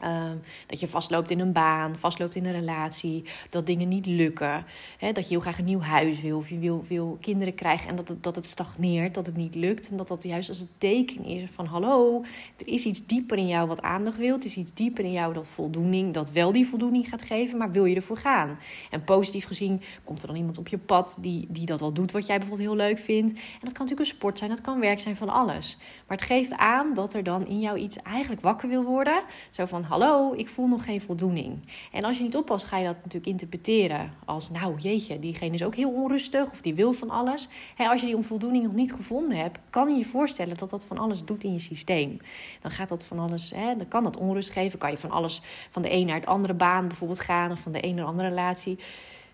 Ehm, 0.00 0.36
dat 0.66 0.80
je 0.80 0.88
vastloopt 0.88 1.30
in 1.30 1.40
een 1.40 1.52
baan, 1.52 1.98
vastloopt 1.98 2.34
in 2.34 2.44
een 2.44 2.52
relatie, 2.52 3.24
dat 3.50 3.66
dingen 3.66 3.88
niet 3.88 4.06
lukken. 4.06 4.64
Dat 5.00 5.16
je 5.16 5.28
heel 5.28 5.40
graag 5.40 5.58
een 5.58 5.64
nieuw 5.64 5.80
huis 5.80 6.20
wil 6.20 6.38
of 6.38 6.48
je 6.48 6.58
wil, 6.58 6.84
wil 6.88 7.18
kinderen 7.20 7.54
krijgen 7.54 7.88
en 7.88 7.96
dat 7.96 8.08
het, 8.08 8.22
dat 8.22 8.36
het 8.36 8.46
stagneert, 8.46 9.14
dat 9.14 9.26
het 9.26 9.36
niet 9.36 9.54
lukt. 9.54 9.90
En 9.90 9.96
dat 9.96 10.08
dat 10.08 10.22
juist 10.22 10.48
als 10.48 10.60
een 10.60 10.68
teken 10.78 11.24
is 11.24 11.50
van 11.54 11.66
hallo, 11.66 12.24
er 12.56 12.68
is 12.68 12.84
iets 12.84 13.06
dieper 13.06 13.38
in 13.38 13.46
jou 13.46 13.68
wat 13.68 13.82
aandacht 13.82 14.16
wil. 14.16 14.34
Het 14.34 14.44
is 14.44 14.56
iets 14.56 14.74
dieper 14.74 15.04
in 15.04 15.12
jou 15.12 15.34
dat 15.34 15.46
voldoening, 15.46 16.14
dat 16.14 16.30
wel 16.30 16.52
die 16.52 16.66
voldoening 16.66 17.08
gaat 17.08 17.22
geven, 17.22 17.58
maar 17.58 17.70
wil 17.70 17.84
je 17.84 17.96
ervoor 17.96 18.16
gaan? 18.16 18.58
En 18.90 19.04
positief 19.04 19.46
gezien 19.46 19.82
komt 20.04 20.20
er 20.20 20.26
dan 20.26 20.36
iemand 20.36 20.58
op 20.58 20.68
je 20.68 20.78
pad 20.78 21.16
die, 21.18 21.46
die 21.48 21.66
dat 21.66 21.80
al 21.80 21.92
doet 21.92 22.12
wat 22.12 22.26
jij 22.26 22.38
bijvoorbeeld 22.38 22.68
heel 22.68 22.86
leuk 22.86 22.98
vindt. 22.98 23.32
En 23.32 23.38
dat 23.60 23.72
kan 23.72 23.86
natuurlijk 23.86 24.00
een 24.00 24.16
sport 24.16 24.38
zijn, 24.38 24.50
dat 24.50 24.60
kan 24.60 24.80
werk 24.80 25.00
zijn 25.00 25.16
van 25.16 25.28
alles. 25.28 25.76
Maar 26.06 26.16
het 26.16 26.26
geeft 26.26 26.52
aan 26.52 26.94
dat 26.94 27.14
er 27.14 27.24
dan 27.24 27.46
in 27.46 27.60
jou 27.60 27.78
iets 27.78 28.02
eigenlijk 28.02 28.42
wakker 28.42 28.68
wil 28.68 28.82
worden. 28.82 29.22
Zo 29.50 29.66
van 29.66 29.82
hallo, 29.90 30.32
ik 30.32 30.48
voel 30.48 30.66
nog 30.66 30.84
geen 30.84 31.00
voldoening. 31.00 31.58
En 31.92 32.04
als 32.04 32.16
je 32.16 32.22
niet 32.22 32.36
oppast, 32.36 32.64
ga 32.64 32.78
je 32.78 32.86
dat 32.86 32.96
natuurlijk 32.96 33.26
interpreteren 33.26 34.12
als, 34.24 34.50
nou 34.50 34.78
jeetje, 34.78 35.18
diegene 35.18 35.54
is 35.54 35.64
ook 35.64 35.74
heel 35.74 35.90
onrustig 35.90 36.50
of 36.50 36.60
die 36.60 36.74
wil 36.74 36.92
van 36.92 37.10
alles. 37.10 37.48
Als 37.76 38.00
je 38.00 38.06
die 38.06 38.16
onvoldoening 38.16 38.64
nog 38.64 38.72
niet 38.72 38.92
gevonden 38.92 39.36
hebt, 39.36 39.58
kan 39.70 39.92
je 39.92 39.98
je 39.98 40.04
voorstellen 40.04 40.56
dat 40.56 40.70
dat 40.70 40.84
van 40.84 40.98
alles 40.98 41.24
doet 41.24 41.44
in 41.44 41.52
je 41.52 41.58
systeem. 41.58 42.16
Dan 42.62 42.70
gaat 42.70 42.88
dat 42.88 43.04
van 43.04 43.18
alles, 43.18 43.48
dan 43.50 43.88
kan 43.88 44.02
dat 44.02 44.16
onrust 44.16 44.50
geven. 44.50 44.78
Kan 44.78 44.90
je 44.90 44.98
van 44.98 45.10
alles, 45.10 45.42
van 45.70 45.82
de 45.82 45.92
een 45.92 46.06
naar 46.06 46.16
het 46.16 46.26
andere 46.26 46.54
baan 46.54 46.86
bijvoorbeeld 46.86 47.20
gaan 47.20 47.50
of 47.50 47.60
van 47.60 47.72
de 47.72 47.84
een 47.84 47.94
naar 47.94 48.04
de 48.04 48.10
andere 48.10 48.28
relatie. 48.28 48.78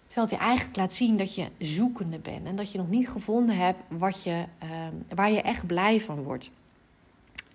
Terwijl 0.06 0.26
het 0.26 0.36
je 0.36 0.44
eigenlijk 0.46 0.76
laat 0.76 0.92
zien 0.92 1.16
dat 1.16 1.34
je 1.34 1.46
zoekende 1.58 2.18
bent 2.18 2.46
en 2.46 2.56
dat 2.56 2.72
je 2.72 2.78
nog 2.78 2.90
niet 2.90 3.08
gevonden 3.08 3.56
hebt 3.56 3.80
wat 3.88 4.22
je, 4.22 4.44
uh, 4.62 4.68
waar 5.14 5.30
je 5.30 5.40
echt 5.40 5.66
blij 5.66 6.00
van 6.00 6.22
wordt. 6.22 6.50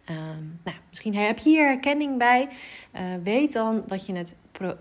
Ehm, 0.06 0.44
nou, 0.64 0.78
misschien 0.90 1.16
heb 1.16 1.38
je 1.38 1.50
hier 1.50 1.66
herkenning 1.66 2.18
bij. 2.18 2.50
Uh, 2.96 3.02
weet 3.24 3.54
dan 3.54 3.84
dat 3.88 4.06
je 4.06 4.14
het 4.14 4.36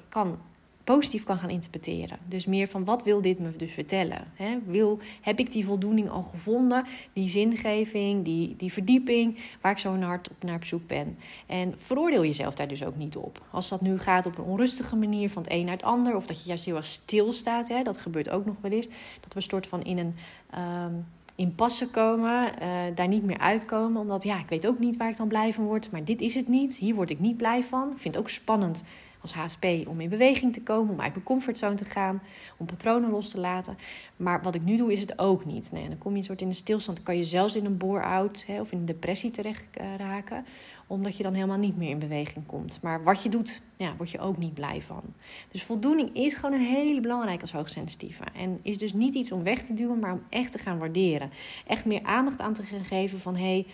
kan, 0.09 0.39
positief 0.85 1.25
kan 1.25 1.39
gaan 1.39 1.51
interpreteren. 1.51 2.19
Dus 2.29 2.47
meer 2.47 2.69
van 2.69 2.85
wat 2.85 3.03
wil 3.03 3.21
dit 3.21 3.39
me 3.39 3.57
dus 3.57 3.73
vertellen? 3.73 4.33
Wil, 4.65 4.99
heb 5.21 5.39
ik 5.39 5.53
die 5.53 5.65
voldoening 5.65 6.11
al 6.11 6.23
gevonden? 6.23 6.85
Die 7.13 7.29
zingeving, 7.29 8.25
die, 8.25 8.57
die 8.57 8.73
verdieping 8.73 9.39
waar 9.61 9.73
ik 9.73 9.79
zo 9.79 9.97
hard 9.97 10.31
op 10.31 10.43
naar 10.43 10.55
op 10.55 10.65
zoek 10.65 10.87
ben. 10.87 11.19
En 11.47 11.75
veroordeel 11.77 12.25
jezelf 12.25 12.55
daar 12.55 12.69
dus 12.69 12.85
ook 12.85 12.97
niet 12.97 13.17
op. 13.17 13.43
Als 13.51 13.69
dat 13.69 13.81
nu 13.81 13.99
gaat 13.99 14.27
op 14.27 14.39
een 14.39 14.45
onrustige 14.45 14.97
manier 14.97 15.31
van 15.31 15.43
het 15.43 15.53
een 15.53 15.65
naar 15.65 15.75
het 15.75 15.83
ander, 15.83 16.17
of 16.17 16.27
dat 16.27 16.43
je 16.43 16.49
juist 16.49 16.65
heel 16.65 16.77
erg 16.77 16.87
stilstaat, 16.87 17.69
hè? 17.69 17.83
dat 17.83 17.99
gebeurt 17.99 18.31
ook 18.31 18.47
nog 18.47 18.57
wel 18.61 18.71
eens. 18.71 18.89
Dat 19.21 19.35
we 19.35 19.41
soort 19.41 19.67
van 19.67 19.83
in 19.83 19.99
een. 19.99 20.15
Um, 20.59 21.07
passen 21.49 21.91
komen, 21.91 22.53
uh, 22.63 22.69
daar 22.95 23.09
niet 23.09 23.25
meer 23.25 23.39
uitkomen. 23.39 24.01
Omdat 24.01 24.23
ja, 24.23 24.38
ik 24.38 24.49
weet 24.49 24.67
ook 24.67 24.79
niet 24.79 24.97
waar 24.97 25.09
ik 25.09 25.17
dan 25.17 25.29
blij 25.29 25.53
van 25.53 25.64
word. 25.64 25.91
Maar 25.91 26.05
dit 26.05 26.21
is 26.21 26.35
het 26.35 26.49
niet. 26.49 26.76
Hier 26.76 26.95
word 26.95 27.11
ik 27.11 27.19
niet 27.19 27.37
blij 27.37 27.64
van. 27.64 27.91
Ik 27.91 27.99
vind 27.99 28.14
het 28.14 28.23
ook 28.23 28.31
spannend 28.31 28.83
als 29.21 29.33
HSP 29.33 29.64
om 29.87 30.00
in 30.00 30.09
beweging 30.09 30.53
te 30.53 30.62
komen, 30.62 30.93
om 30.93 31.00
uit 31.00 31.12
mijn 31.12 31.25
comfortzone 31.25 31.75
te 31.75 31.85
gaan, 31.85 32.23
om 32.57 32.67
patronen 32.67 33.11
los 33.11 33.31
te 33.31 33.41
laten. 33.41 33.79
Maar 34.17 34.43
wat 34.43 34.55
ik 34.55 34.62
nu 34.62 34.76
doe, 34.76 34.93
is 34.93 35.00
het 35.00 35.19
ook 35.19 35.45
niet. 35.45 35.73
Nee, 35.73 35.88
dan 35.88 35.99
kom 35.99 36.12
je 36.12 36.19
een 36.19 36.25
soort 36.25 36.41
in 36.41 36.49
een 36.49 36.55
stilstand. 36.55 36.97
Dan 36.97 37.07
kan 37.07 37.17
je 37.17 37.25
zelfs 37.25 37.57
in 37.57 37.64
een 37.64 37.76
bore-out 37.76 38.45
of 38.61 38.73
in 38.73 38.79
een 38.79 38.85
depressie 38.85 39.31
terecht 39.31 39.64
uh, 39.81 39.87
raken 39.99 40.45
omdat 40.90 41.16
je 41.16 41.23
dan 41.23 41.35
helemaal 41.35 41.59
niet 41.59 41.76
meer 41.76 41.90
in 41.90 41.99
beweging 41.99 42.47
komt. 42.47 42.78
Maar 42.82 43.02
wat 43.02 43.23
je 43.23 43.28
doet, 43.28 43.62
ja, 43.76 43.97
word 43.97 44.11
je 44.11 44.18
ook 44.18 44.37
niet 44.37 44.54
blij 44.54 44.82
van. 44.82 45.02
Dus 45.50 45.62
voldoening 45.62 46.14
is 46.14 46.35
gewoon 46.35 46.52
een 46.52 46.66
hele 46.66 47.00
belangrijke 47.00 47.42
als 47.42 47.52
hoogsensitieve. 47.52 48.25
En 48.35 48.59
is 48.62 48.78
dus 48.78 48.92
niet 48.92 49.14
iets 49.14 49.32
om 49.32 49.42
weg 49.42 49.62
te 49.62 49.75
duwen, 49.75 49.99
maar 49.99 50.12
om 50.12 50.23
echt 50.28 50.52
te 50.52 50.59
gaan 50.59 50.78
waarderen. 50.78 51.30
Echt 51.66 51.85
meer 51.85 52.02
aandacht 52.02 52.40
aan 52.40 52.54
te 52.54 52.62
geven 52.62 53.20
van... 53.20 53.37
hé, 53.37 53.64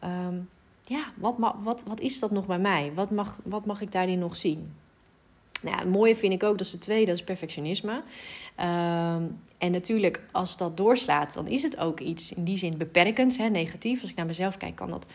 hey, 0.00 0.20
um, 0.26 0.48
ja, 0.84 1.04
wat, 1.14 1.34
wat, 1.62 1.82
wat 1.86 2.00
is 2.00 2.18
dat 2.18 2.30
nog 2.30 2.46
bij 2.46 2.58
mij? 2.58 2.92
Wat 2.94 3.10
mag, 3.10 3.38
wat 3.44 3.66
mag 3.66 3.80
ik 3.80 3.92
daarin 3.92 4.18
nog 4.18 4.36
zien? 4.36 4.72
Nou, 5.62 5.76
het 5.76 5.88
mooie 5.88 6.16
vind 6.16 6.32
ik 6.32 6.42
ook, 6.42 6.58
dat 6.58 6.66
is 6.66 6.72
de 6.72 6.78
tweede, 6.78 7.06
dat 7.06 7.14
is 7.14 7.24
perfectionisme. 7.24 7.92
Um, 7.92 9.38
en 9.58 9.72
natuurlijk, 9.72 10.20
als 10.32 10.56
dat 10.56 10.76
doorslaat, 10.76 11.34
dan 11.34 11.46
is 11.46 11.62
het 11.62 11.78
ook 11.78 12.00
iets 12.00 12.32
in 12.32 12.44
die 12.44 12.58
zin 12.58 12.76
beperkends, 12.76 13.36
hè, 13.36 13.48
negatief. 13.48 14.00
Als 14.00 14.10
ik 14.10 14.16
naar 14.16 14.26
mezelf 14.26 14.56
kijk, 14.56 14.74
kan 14.74 14.90
dat, 14.90 15.06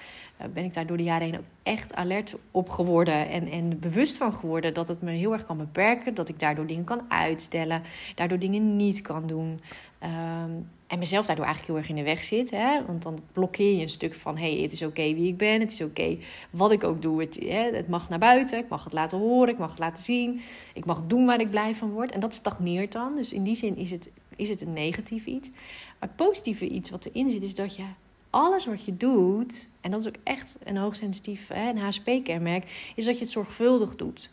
uh, 0.41 0.47
ben 0.53 0.63
ik 0.63 0.73
daar 0.73 0.87
door 0.87 0.97
de 0.97 1.03
jaren 1.03 1.25
heen 1.25 1.37
ook 1.37 1.45
echt 1.63 1.93
alert 1.93 2.35
op 2.51 2.69
geworden. 2.69 3.29
En, 3.29 3.51
en 3.51 3.79
bewust 3.79 4.17
van 4.17 4.33
geworden 4.33 4.73
dat 4.73 4.87
het 4.87 5.01
me 5.01 5.11
heel 5.11 5.33
erg 5.33 5.45
kan 5.45 5.57
beperken. 5.57 6.13
Dat 6.13 6.29
ik 6.29 6.39
daardoor 6.39 6.65
dingen 6.67 6.83
kan 6.83 7.01
uitstellen, 7.07 7.83
daardoor 8.15 8.39
dingen 8.39 8.75
niet 8.75 9.01
kan 9.01 9.27
doen. 9.27 9.59
Um, 10.03 10.69
en 10.87 10.99
mezelf 10.99 11.25
daardoor 11.25 11.45
eigenlijk 11.45 11.73
heel 11.73 11.81
erg 11.81 11.97
in 11.97 12.03
de 12.03 12.11
weg 12.11 12.23
zit. 12.23 12.51
Hè? 12.51 12.85
Want 12.85 13.03
dan 13.03 13.19
blokkeer 13.31 13.75
je 13.75 13.81
een 13.81 13.89
stuk 13.89 14.15
van: 14.15 14.37
hé, 14.37 14.53
hey, 14.53 14.61
het 14.61 14.71
is 14.71 14.83
oké 14.83 15.13
wie 15.13 15.27
ik 15.27 15.37
ben. 15.37 15.59
Het 15.59 15.71
is 15.71 15.81
oké 15.81 16.17
wat 16.49 16.71
ik 16.71 16.83
ook 16.83 17.01
doe. 17.01 17.21
Het, 17.21 17.39
hè, 17.43 17.75
het 17.75 17.87
mag 17.87 18.09
naar 18.09 18.19
buiten. 18.19 18.59
Ik 18.59 18.69
mag 18.69 18.83
het 18.83 18.93
laten 18.93 19.17
horen. 19.17 19.53
Ik 19.53 19.59
mag 19.59 19.69
het 19.69 19.79
laten 19.79 20.03
zien. 20.03 20.41
Ik 20.73 20.85
mag 20.85 21.03
doen 21.07 21.25
waar 21.25 21.39
ik 21.39 21.49
blij 21.49 21.75
van 21.75 21.91
word. 21.91 22.11
En 22.11 22.19
dat 22.19 22.35
stagneert 22.35 22.91
dan. 22.91 23.15
Dus 23.15 23.33
in 23.33 23.43
die 23.43 23.55
zin 23.55 23.77
is 23.77 23.91
het, 23.91 24.09
is 24.35 24.49
het 24.49 24.61
een 24.61 24.73
negatief 24.73 25.25
iets. 25.25 25.49
Maar 25.49 26.09
het 26.09 26.15
positieve 26.15 26.67
iets 26.67 26.89
wat 26.89 27.05
erin 27.05 27.29
zit, 27.29 27.43
is 27.43 27.55
dat 27.55 27.75
je 27.75 27.83
alles 28.31 28.65
wat 28.65 28.85
je 28.85 28.97
doet, 28.97 29.67
en 29.81 29.91
dat 29.91 29.99
is 29.99 30.07
ook 30.07 30.15
echt 30.23 30.57
een 30.63 30.77
hoogsensitief, 30.77 31.47
hè, 31.47 31.69
een 31.69 31.77
HSP-kenmerk, 31.77 32.91
is 32.95 33.05
dat 33.05 33.17
je 33.17 33.23
het 33.23 33.31
zorgvuldig 33.31 33.95
doet. 33.95 34.29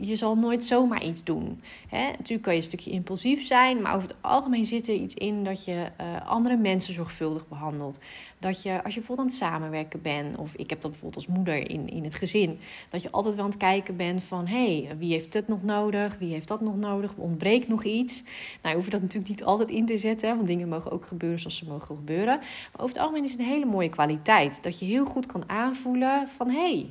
Je 0.00 0.16
zal 0.16 0.36
nooit 0.36 0.64
zomaar 0.64 1.04
iets 1.04 1.24
doen. 1.24 1.62
Hè. 1.88 2.06
Natuurlijk 2.06 2.42
kan 2.42 2.52
je 2.52 2.58
een 2.58 2.66
stukje 2.66 2.90
impulsief 2.90 3.46
zijn, 3.46 3.82
maar 3.82 3.94
over 3.94 4.08
het 4.08 4.16
algemeen 4.20 4.64
zit 4.64 4.88
er 4.88 4.94
iets 4.94 5.14
in 5.14 5.44
dat 5.44 5.64
je 5.64 5.90
uh, 6.00 6.28
andere 6.28 6.56
mensen 6.56 6.94
zorgvuldig 6.94 7.48
behandelt. 7.48 7.98
Dat 8.44 8.62
je, 8.62 8.84
als 8.84 8.94
je 8.94 9.00
bijvoorbeeld 9.00 9.18
aan 9.18 9.34
het 9.34 9.42
samenwerken 9.42 10.02
bent, 10.02 10.36
of 10.36 10.54
ik 10.54 10.70
heb 10.70 10.80
dat 10.80 10.90
bijvoorbeeld 10.90 11.26
als 11.26 11.36
moeder 11.36 11.70
in, 11.70 11.88
in 11.88 12.04
het 12.04 12.14
gezin, 12.14 12.58
dat 12.88 13.02
je 13.02 13.10
altijd 13.10 13.34
wel 13.34 13.44
aan 13.44 13.50
het 13.50 13.58
kijken 13.58 13.96
bent 13.96 14.24
van, 14.24 14.46
hé, 14.46 14.82
hey, 14.84 14.96
wie 14.96 15.12
heeft 15.12 15.34
het 15.34 15.48
nog 15.48 15.62
nodig, 15.62 16.18
wie 16.18 16.32
heeft 16.32 16.48
dat 16.48 16.60
nog 16.60 16.76
nodig, 16.76 17.14
ontbreekt 17.16 17.68
nog 17.68 17.84
iets. 17.84 18.22
Nou, 18.62 18.74
je 18.74 18.74
hoeft 18.74 18.90
dat 18.90 19.00
natuurlijk 19.00 19.28
niet 19.28 19.44
altijd 19.44 19.70
in 19.70 19.86
te 19.86 19.98
zetten, 19.98 20.36
want 20.36 20.46
dingen 20.46 20.68
mogen 20.68 20.90
ook 20.90 21.04
gebeuren 21.04 21.38
zoals 21.38 21.56
ze 21.56 21.66
mogen 21.66 21.96
gebeuren. 21.96 22.36
Maar 22.36 22.82
over 22.82 22.94
het 22.94 22.98
algemeen 22.98 23.24
is 23.24 23.30
het 23.30 23.40
een 23.40 23.46
hele 23.46 23.64
mooie 23.64 23.88
kwaliteit, 23.88 24.62
dat 24.62 24.78
je 24.78 24.84
heel 24.84 25.04
goed 25.04 25.26
kan 25.26 25.48
aanvoelen 25.48 26.28
van 26.36 26.50
hé, 26.50 26.70
hey, 26.70 26.86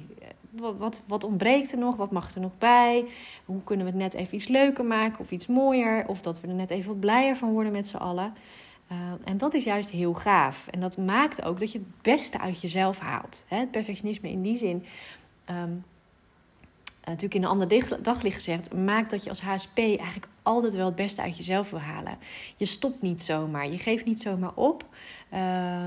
wat, 0.50 0.78
wat, 0.78 1.02
wat 1.08 1.24
ontbreekt 1.24 1.72
er 1.72 1.78
nog? 1.78 1.96
Wat 1.96 2.12
mag 2.12 2.36
er 2.36 2.42
nog 2.42 2.58
bij? 2.58 3.06
Hoe 3.46 3.64
kunnen 3.64 3.86
we 3.86 3.92
het 3.92 4.02
net 4.02 4.14
even 4.14 4.36
iets 4.36 4.48
leuker 4.48 4.86
maken 4.86 5.20
of 5.20 5.32
iets 5.32 5.48
mooier? 5.48 6.08
Of 6.08 6.22
dat 6.22 6.42
we 6.42 6.48
er 6.48 6.54
net 6.54 6.70
even 6.70 6.88
wat 6.88 7.00
blijer 7.00 7.38
van 7.38 7.52
worden 7.52 7.72
met 7.72 7.88
z'n 7.88 7.98
allen. 7.98 8.34
Uh, 8.92 8.98
en 9.24 9.38
dat 9.38 9.54
is 9.54 9.64
juist 9.64 9.90
heel 9.90 10.14
gaaf. 10.14 10.68
En 10.68 10.80
dat 10.80 10.98
maakt 10.98 11.44
ook 11.44 11.60
dat 11.60 11.72
je 11.72 11.78
het 11.78 12.02
beste 12.02 12.40
uit 12.40 12.62
jezelf 12.62 13.00
haalt. 13.00 13.46
Hè? 13.48 13.58
Het 13.58 13.72
perfectionisme 13.72 14.30
in 14.30 14.42
die 14.42 14.58
zin. 14.58 14.86
Um, 15.50 15.84
natuurlijk 17.06 17.34
in 17.34 17.44
een 17.44 17.50
ander 17.50 18.02
daglicht 18.02 18.36
gezegd, 18.36 18.74
maakt 18.74 19.12
dat 19.12 19.24
je 19.24 19.30
als 19.30 19.42
HSP 19.42 19.78
eigenlijk 19.78 20.28
altijd 20.42 20.74
wel 20.74 20.86
het 20.86 20.96
beste 20.96 21.22
uit 21.22 21.38
jezelf 21.38 21.70
wil 21.70 21.80
halen. 21.80 22.18
Je 22.58 22.66
stopt 22.66 23.02
niet 23.02 23.24
zomaar, 23.24 23.72
je 23.72 23.78
geeft 23.78 24.06
niet 24.06 24.22
zomaar 24.22 24.54
op. 24.54 24.86
Uh, 25.34 25.86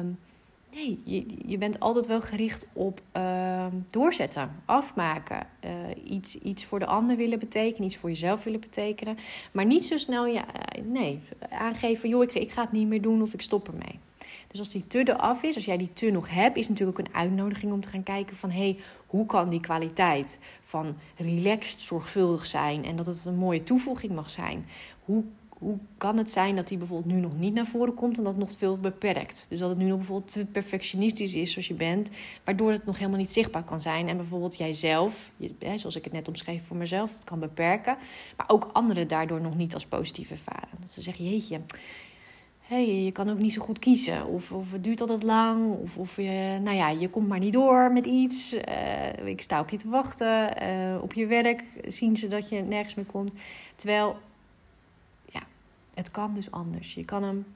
Nee, 0.76 1.00
je, 1.04 1.26
je 1.46 1.58
bent 1.58 1.80
altijd 1.80 2.06
wel 2.06 2.20
gericht 2.20 2.66
op 2.72 3.00
uh, 3.16 3.66
doorzetten, 3.90 4.50
afmaken. 4.64 5.46
Uh, 5.64 6.12
iets, 6.12 6.38
iets 6.38 6.64
voor 6.64 6.78
de 6.78 6.86
ander 6.86 7.16
willen 7.16 7.38
betekenen, 7.38 7.86
iets 7.86 7.96
voor 7.96 8.08
jezelf 8.08 8.44
willen 8.44 8.60
betekenen. 8.60 9.18
Maar 9.52 9.66
niet 9.66 9.86
zo 9.86 9.98
snel 9.98 10.26
ja, 10.26 10.44
uh, 10.44 10.84
nee, 10.84 11.20
aangeven, 11.50 12.08
joh, 12.08 12.22
ik, 12.22 12.34
ik 12.34 12.50
ga 12.50 12.60
het 12.60 12.72
niet 12.72 12.88
meer 12.88 13.02
doen 13.02 13.22
of 13.22 13.32
ik 13.32 13.42
stop 13.42 13.68
ermee. 13.68 13.98
Dus 14.46 14.58
als 14.58 14.68
die 14.68 14.86
te 14.86 14.98
eraf 14.98 15.42
is, 15.42 15.54
als 15.54 15.64
jij 15.64 15.76
die 15.76 15.92
te 15.92 16.10
nog 16.10 16.28
hebt, 16.30 16.56
is 16.56 16.68
natuurlijk 16.68 16.98
ook 16.98 17.06
een 17.06 17.14
uitnodiging 17.14 17.72
om 17.72 17.80
te 17.80 17.88
gaan 17.88 18.02
kijken 18.02 18.36
van 18.36 18.50
hé, 18.50 18.58
hey, 18.58 18.78
hoe 19.06 19.26
kan 19.26 19.48
die 19.48 19.60
kwaliteit 19.60 20.38
van 20.62 20.96
relaxed, 21.16 21.80
zorgvuldig 21.80 22.46
zijn 22.46 22.84
en 22.84 22.96
dat 22.96 23.06
het 23.06 23.24
een 23.24 23.36
mooie 23.36 23.64
toevoeging 23.64 24.12
mag 24.12 24.30
zijn? 24.30 24.66
Hoe 25.04 25.24
hoe 25.58 25.78
kan 25.96 26.16
het 26.16 26.30
zijn 26.30 26.56
dat 26.56 26.68
die 26.68 26.78
bijvoorbeeld 26.78 27.14
nu 27.14 27.20
nog 27.20 27.38
niet 27.38 27.54
naar 27.54 27.66
voren 27.66 27.94
komt 27.94 28.18
en 28.18 28.24
dat 28.24 28.36
nog 28.36 28.50
veel 28.56 28.78
beperkt? 28.78 29.46
Dus 29.48 29.58
dat 29.58 29.68
het 29.68 29.78
nu 29.78 29.84
nog 29.84 29.96
bijvoorbeeld 29.96 30.32
te 30.32 30.44
perfectionistisch 30.44 31.34
is 31.34 31.52
zoals 31.52 31.68
je 31.68 31.74
bent, 31.74 32.10
waardoor 32.44 32.70
het 32.70 32.86
nog 32.86 32.98
helemaal 32.98 33.18
niet 33.18 33.32
zichtbaar 33.32 33.64
kan 33.64 33.80
zijn. 33.80 34.08
En 34.08 34.16
bijvoorbeeld 34.16 34.56
jijzelf, 34.56 35.32
zoals 35.76 35.96
ik 35.96 36.04
het 36.04 36.12
net 36.12 36.28
omschreef 36.28 36.66
voor 36.66 36.76
mezelf, 36.76 37.12
het 37.12 37.24
kan 37.24 37.40
beperken, 37.40 37.96
maar 38.36 38.48
ook 38.48 38.70
anderen 38.72 39.08
daardoor 39.08 39.40
nog 39.40 39.56
niet 39.56 39.74
als 39.74 39.86
positief 39.86 40.30
ervaren. 40.30 40.78
Dat 40.80 40.90
ze 40.90 41.02
zeggen, 41.02 41.24
jeetje, 41.24 41.60
hey, 42.66 43.04
je 43.04 43.12
kan 43.12 43.30
ook 43.30 43.38
niet 43.38 43.52
zo 43.52 43.62
goed 43.62 43.78
kiezen. 43.78 44.26
Of, 44.26 44.52
of 44.52 44.72
het 44.72 44.84
duurt 44.84 45.00
altijd 45.00 45.22
lang. 45.22 45.74
Of, 45.82 45.98
of 45.98 46.16
je, 46.16 46.58
nou 46.62 46.76
ja, 46.76 46.88
je 46.88 47.10
komt 47.10 47.28
maar 47.28 47.38
niet 47.38 47.52
door 47.52 47.92
met 47.92 48.06
iets. 48.06 48.54
Uh, 48.54 49.26
ik 49.26 49.42
sta 49.42 49.60
op 49.60 49.68
je 49.68 49.76
te 49.76 49.88
wachten. 49.88 50.62
Uh, 50.62 51.02
op 51.02 51.12
je 51.12 51.26
werk 51.26 51.64
zien 51.88 52.16
ze 52.16 52.28
dat 52.28 52.48
je 52.48 52.60
nergens 52.60 52.94
meer 52.94 53.04
komt. 53.04 53.32
Terwijl 53.76 54.16
het 55.96 56.10
kan 56.10 56.34
dus 56.34 56.50
anders. 56.50 56.94
Je 56.94 57.04
kan 57.04 57.22
hem 57.22 57.46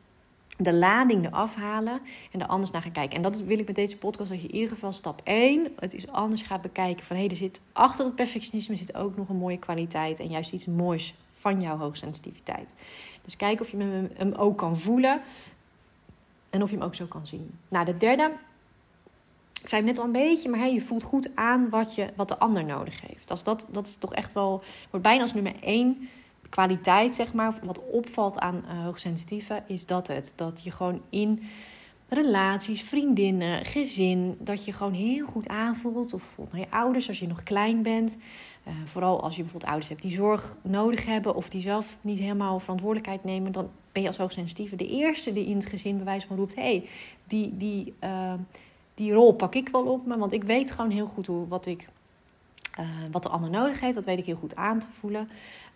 de 0.56 0.73
lading 0.73 1.26
eraf 1.26 1.54
halen 1.54 2.00
en 2.30 2.40
er 2.40 2.47
anders 2.47 2.70
naar 2.70 2.82
gaan 2.82 2.92
kijken. 2.92 3.16
En 3.16 3.23
dat 3.23 3.40
wil 3.40 3.59
ik 3.59 3.66
met 3.66 3.76
deze 3.76 3.97
podcast, 3.97 4.30
dat 4.30 4.40
je 4.40 4.49
in 4.49 4.54
ieder 4.54 4.68
geval 4.68 4.92
stap 4.92 5.20
1 5.25 5.73
het 5.78 5.94
is 5.94 6.09
anders 6.09 6.42
gaat 6.42 6.62
bekijken. 6.62 7.06
Van 7.06 7.16
hé, 7.16 7.23
hey, 7.23 7.30
er 7.30 7.37
zit 7.37 7.61
achter 7.73 8.04
het 8.04 8.14
perfectionisme 8.14 8.76
zit 8.76 8.94
ook 8.94 9.16
nog 9.16 9.28
een 9.28 9.37
mooie 9.37 9.59
kwaliteit 9.59 10.20
en 10.20 10.28
juist 10.28 10.52
iets 10.52 10.66
moois 10.66 11.14
van 11.32 11.61
jouw 11.61 11.76
hoogsensitiviteit. 11.76 12.73
Dus 13.25 13.37
kijk 13.37 13.61
of 13.61 13.70
je 13.70 14.09
hem 14.14 14.32
ook 14.32 14.59
kan 14.59 14.78
voelen 14.78 15.20
en 16.50 16.62
of 16.62 16.70
je 16.70 16.76
hem 16.76 16.85
ook 16.85 16.94
zo 16.94 17.06
kan 17.06 17.26
zien. 17.26 17.59
Nou, 17.68 17.85
de 17.85 17.97
derde, 17.97 18.32
ik 19.62 19.68
zei 19.68 19.82
het 19.82 19.90
net 19.90 19.99
al 19.99 20.04
een 20.04 20.12
beetje, 20.12 20.49
maar 20.49 20.61
hey, 20.61 20.75
je 20.75 20.80
voelt 20.80 21.02
goed 21.02 21.30
aan 21.35 21.68
wat, 21.68 21.94
je, 21.94 22.09
wat 22.16 22.28
de 22.28 22.38
ander 22.38 22.64
nodig 22.64 23.00
heeft. 23.00 23.30
Als 23.30 23.42
dat, 23.42 23.66
dat 23.70 23.87
is 23.87 23.94
toch 23.94 24.14
echt 24.14 24.32
wel, 24.32 24.62
wordt 24.90 25.06
bijna 25.06 25.23
als 25.23 25.35
nummer 25.35 25.54
1 25.62 26.09
kwaliteit, 26.50 27.14
zeg 27.14 27.33
maar, 27.33 27.59
wat 27.62 27.80
opvalt 27.90 28.38
aan 28.38 28.64
uh, 28.64 28.85
hoogsensitieve, 28.85 29.62
is 29.66 29.87
dat 29.87 30.07
het. 30.07 30.33
Dat 30.37 30.61
je 30.62 30.71
gewoon 30.71 31.02
in 31.09 31.42
relaties, 32.09 32.83
vriendinnen, 32.83 33.64
gezin, 33.64 34.37
dat 34.38 34.64
je 34.64 34.73
gewoon 34.73 34.92
heel 34.92 35.26
goed 35.26 35.49
aanvoelt. 35.49 36.12
Of 36.14 36.21
bijvoorbeeld 36.21 36.57
naar 36.57 36.66
je 36.66 36.76
ouders 36.76 37.09
als 37.09 37.19
je 37.19 37.26
nog 37.26 37.42
klein 37.42 37.83
bent. 37.83 38.19
Uh, 38.69 38.75
vooral 38.85 39.23
als 39.23 39.37
je 39.37 39.42
bijvoorbeeld 39.42 39.71
ouders 39.71 39.88
hebt 39.88 40.02
die 40.02 40.12
zorg 40.12 40.57
nodig 40.62 41.07
hebben 41.07 41.35
of 41.35 41.49
die 41.49 41.61
zelf 41.61 41.99
niet 42.00 42.19
helemaal 42.19 42.59
verantwoordelijkheid 42.59 43.25
nemen, 43.25 43.52
dan 43.52 43.71
ben 43.92 44.02
je 44.02 44.09
als 44.09 44.16
hoogsensitieve 44.16 44.76
de 44.76 44.88
eerste 44.88 45.33
die 45.33 45.47
in 45.47 45.57
het 45.57 45.66
gezin 45.66 45.99
bewijs 45.99 46.25
van 46.25 46.37
roept: 46.37 46.54
hé, 46.54 46.62
hey, 46.62 46.88
die, 47.28 47.57
die, 47.57 47.95
uh, 48.04 48.33
die 48.95 49.12
rol 49.12 49.33
pak 49.33 49.54
ik 49.54 49.69
wel 49.69 49.85
op 49.85 50.07
me, 50.07 50.19
want 50.19 50.33
ik 50.33 50.45
weet 50.45 50.71
gewoon 50.71 50.90
heel 50.90 51.07
goed 51.07 51.26
hoe, 51.26 51.49
wat 51.49 51.66
ik 51.66 51.88
uh, 52.79 52.87
wat 53.11 53.23
de 53.23 53.29
ander 53.29 53.50
nodig 53.50 53.81
heeft, 53.81 53.95
dat 53.95 54.05
weet 54.05 54.19
ik 54.19 54.25
heel 54.25 54.37
goed 54.37 54.57
aan 54.57 54.79
te 54.79 54.87
voelen. 54.99 55.29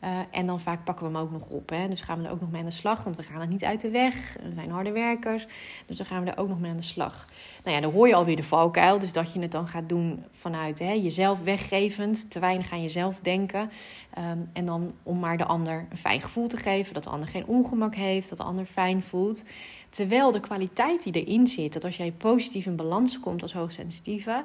Uh, 0.04 0.10
en 0.30 0.46
dan 0.46 0.60
vaak 0.60 0.84
pakken 0.84 1.06
we 1.06 1.12
hem 1.12 1.26
ook 1.26 1.32
nog 1.32 1.48
op. 1.48 1.68
Hè? 1.68 1.88
Dus 1.88 2.00
gaan 2.00 2.18
we 2.18 2.26
er 2.26 2.32
ook 2.32 2.40
nog 2.40 2.50
mee 2.50 2.60
aan 2.60 2.66
de 2.66 2.72
slag. 2.72 3.04
Want 3.04 3.16
we 3.16 3.22
gaan 3.22 3.40
het 3.40 3.50
niet 3.50 3.64
uit 3.64 3.80
de 3.80 3.90
weg. 3.90 4.36
We 4.42 4.52
zijn 4.54 4.70
harde 4.70 4.92
werkers. 4.92 5.46
Dus 5.86 5.96
dan 5.96 6.06
gaan 6.06 6.24
we 6.24 6.30
er 6.30 6.38
ook 6.38 6.48
nog 6.48 6.60
mee 6.60 6.70
aan 6.70 6.76
de 6.76 6.82
slag. 6.82 7.28
Nou 7.64 7.76
ja, 7.76 7.82
dan 7.82 7.92
hoor 7.92 8.08
je 8.08 8.14
alweer 8.14 8.36
de 8.36 8.42
valkuil. 8.42 8.98
Dus 8.98 9.12
dat 9.12 9.32
je 9.32 9.40
het 9.40 9.52
dan 9.52 9.68
gaat 9.68 9.88
doen 9.88 10.24
vanuit 10.30 10.78
hè, 10.78 10.92
jezelf 10.92 11.42
weggevend. 11.42 12.30
Te 12.30 12.38
weinig 12.38 12.72
aan 12.72 12.82
jezelf 12.82 13.18
denken. 13.22 13.70
Um, 14.18 14.50
en 14.52 14.66
dan 14.66 14.92
om 15.02 15.18
maar 15.18 15.36
de 15.36 15.44
ander 15.44 15.86
een 15.90 15.96
fijn 15.96 16.20
gevoel 16.20 16.48
te 16.48 16.56
geven. 16.56 16.94
Dat 16.94 17.04
de 17.04 17.10
ander 17.10 17.28
geen 17.28 17.46
ongemak 17.46 17.94
heeft. 17.94 18.28
Dat 18.28 18.38
de 18.38 18.44
ander 18.44 18.64
fijn 18.64 19.02
voelt. 19.02 19.44
Terwijl 19.90 20.32
de 20.32 20.40
kwaliteit 20.40 21.02
die 21.02 21.24
erin 21.24 21.48
zit. 21.48 21.72
Dat 21.72 21.84
als 21.84 21.96
jij 21.96 22.12
positief 22.12 22.66
in 22.66 22.76
balans 22.76 23.20
komt 23.20 23.42
als 23.42 23.52
hoogsensitieve 23.52 24.44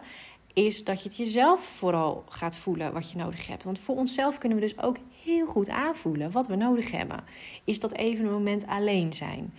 is 0.54 0.84
dat 0.84 1.04
je 1.04 1.10
het 1.10 1.18
jezelf 1.18 1.64
vooral 1.64 2.24
gaat 2.30 2.58
voelen 2.58 2.94
wat 2.94 3.12
je 3.12 3.18
nodig 3.18 3.48
hebt. 3.48 3.64
Want 3.64 3.80
voor 3.80 3.96
onszelf 3.96 4.38
kunnen 4.38 4.58
we 4.58 4.64
dus 4.64 4.82
ook 4.82 4.98
heel 5.24 5.46
goed 5.46 5.70
aanvoelen 5.70 6.32
wat 6.32 6.48
we 6.48 6.56
nodig 6.56 6.92
hebben. 6.92 7.24
Is 7.64 7.80
dat 7.80 7.94
even 7.94 8.26
een 8.26 8.32
moment 8.32 8.68
alleen 8.68 9.14
zijn? 9.14 9.54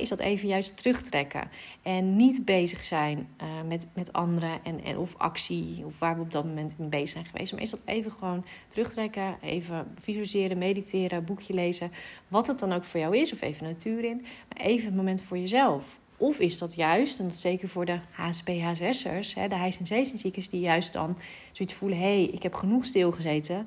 is 0.00 0.08
dat 0.08 0.18
even 0.18 0.48
juist 0.48 0.76
terugtrekken? 0.76 1.50
En 1.82 2.16
niet 2.16 2.44
bezig 2.44 2.84
zijn 2.84 3.28
uh, 3.42 3.46
met, 3.68 3.86
met 3.94 4.12
anderen 4.12 4.64
en, 4.64 4.84
en, 4.84 4.98
of 4.98 5.14
actie, 5.16 5.84
of 5.84 5.98
waar 5.98 6.16
we 6.16 6.22
op 6.22 6.30
dat 6.30 6.44
moment 6.44 6.78
mee 6.78 6.88
bezig 6.88 7.08
zijn 7.08 7.24
geweest. 7.24 7.52
Maar 7.52 7.62
is 7.62 7.70
dat 7.70 7.80
even 7.84 8.12
gewoon 8.12 8.44
terugtrekken, 8.68 9.36
even 9.40 9.94
visualiseren, 10.00 10.58
mediteren, 10.58 11.24
boekje 11.24 11.54
lezen. 11.54 11.92
Wat 12.28 12.46
het 12.46 12.58
dan 12.58 12.72
ook 12.72 12.84
voor 12.84 13.00
jou 13.00 13.16
is, 13.16 13.32
of 13.32 13.40
even 13.40 13.64
natuur 13.64 14.04
in. 14.04 14.26
Maar 14.48 14.66
even 14.66 14.88
een 14.88 14.96
moment 14.96 15.22
voor 15.22 15.38
jezelf. 15.38 16.00
Of 16.22 16.38
is 16.38 16.58
dat 16.58 16.74
juist, 16.74 17.18
en 17.18 17.24
dat 17.24 17.36
zeker 17.36 17.68
voor 17.68 17.84
de 17.84 17.98
HSP, 18.10 18.48
HSS'ers, 18.48 19.34
de 19.34 19.54
hijs- 19.54 19.78
en 19.78 19.86
zeesenziekers, 19.86 20.50
die 20.50 20.60
juist 20.60 20.92
dan 20.92 21.16
zoiets 21.52 21.74
voelen: 21.74 21.98
hé, 21.98 22.04
hey, 22.04 22.24
ik 22.24 22.42
heb 22.42 22.54
genoeg 22.54 22.84
stilgezeten. 22.84 23.66